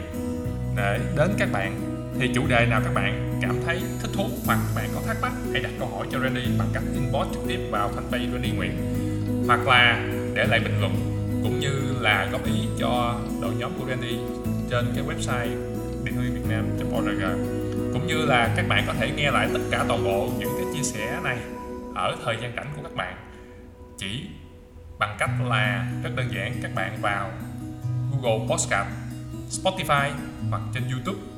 Để 0.76 0.98
đến 1.16 1.30
các 1.38 1.52
bạn 1.52 1.80
thì 2.20 2.30
chủ 2.34 2.46
đề 2.46 2.66
nào 2.66 2.80
các 2.84 2.94
bạn 2.94 3.38
cảm 3.42 3.56
thấy 3.66 3.80
thích 4.02 4.10
thú 4.14 4.30
hoặc 4.46 4.58
bạn 4.76 4.85
hãy 5.56 5.62
đặt 5.62 5.72
câu 5.78 5.88
hỏi 5.88 6.06
cho 6.12 6.18
Randy 6.20 6.42
bằng 6.58 6.68
cách 6.72 6.82
inbox 6.94 7.26
trực 7.34 7.42
tiếp 7.48 7.58
vào 7.70 7.90
fanpage 7.90 8.32
Randy 8.32 8.50
Nguyễn 8.50 8.72
hoặc 9.46 9.66
là 9.66 10.08
để 10.34 10.46
lại 10.46 10.60
bình 10.60 10.80
luận 10.80 10.92
cũng 11.42 11.60
như 11.60 11.70
là 12.00 12.28
góp 12.32 12.46
ý 12.46 12.52
cho 12.78 13.20
đội 13.42 13.54
nhóm 13.58 13.72
của 13.78 13.84
Randy 13.88 14.18
trên 14.70 14.92
cái 14.94 15.04
website 15.04 15.48
điện 16.04 16.14
thoại 16.14 16.28
việt 16.30 16.40
nam.org 16.48 17.22
cũng 17.92 18.06
như 18.06 18.26
là 18.26 18.54
các 18.56 18.68
bạn 18.68 18.84
có 18.86 18.94
thể 19.00 19.10
nghe 19.10 19.30
lại 19.30 19.48
tất 19.54 19.60
cả 19.70 19.84
toàn 19.88 20.04
bộ 20.04 20.28
những 20.38 20.50
cái 20.56 20.66
chia 20.74 20.82
sẻ 20.82 21.20
này 21.24 21.38
ở 21.94 22.16
thời 22.24 22.36
gian 22.42 22.52
rảnh 22.56 22.72
của 22.76 22.82
các 22.82 22.94
bạn 22.94 23.16
chỉ 23.98 24.26
bằng 24.98 25.16
cách 25.18 25.30
là 25.44 25.92
rất 26.02 26.10
đơn 26.16 26.26
giản 26.34 26.52
các 26.62 26.74
bạn 26.74 26.98
vào 27.00 27.30
Google 28.12 28.46
Podcast, 28.48 28.88
Spotify 29.50 30.10
hoặc 30.50 30.62
trên 30.74 30.82
YouTube 30.92 31.35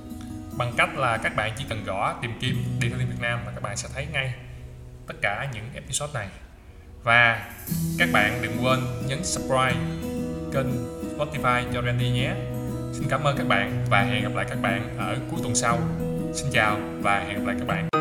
bằng 0.58 0.72
cách 0.76 0.96
là 0.96 1.16
các 1.16 1.36
bạn 1.36 1.52
chỉ 1.58 1.64
cần 1.68 1.84
gõ 1.84 2.14
tìm 2.22 2.30
kiếm 2.40 2.56
Detailing 2.80 3.08
Việt 3.08 3.20
Nam 3.20 3.40
và 3.46 3.52
các 3.52 3.62
bạn 3.62 3.76
sẽ 3.76 3.88
thấy 3.94 4.06
ngay 4.12 4.34
tất 5.06 5.14
cả 5.22 5.48
những 5.54 5.64
episode 5.74 6.12
này 6.14 6.28
và 7.02 7.50
các 7.98 8.08
bạn 8.12 8.42
đừng 8.42 8.64
quên 8.64 8.80
nhấn 9.06 9.24
subscribe 9.24 9.80
kênh 10.52 10.66
Spotify 11.16 11.64
cho 11.72 11.82
Randy 11.82 12.10
nhé 12.10 12.34
Xin 12.92 13.08
cảm 13.08 13.24
ơn 13.24 13.36
các 13.36 13.48
bạn 13.48 13.84
và 13.90 14.02
hẹn 14.02 14.22
gặp 14.22 14.34
lại 14.34 14.46
các 14.48 14.62
bạn 14.62 14.96
ở 14.98 15.16
cuối 15.30 15.40
tuần 15.42 15.54
sau. 15.54 15.78
Xin 16.34 16.46
chào 16.52 16.78
và 17.02 17.18
hẹn 17.18 17.38
gặp 17.38 17.46
lại 17.46 17.56
các 17.58 17.66
bạn. 17.66 17.97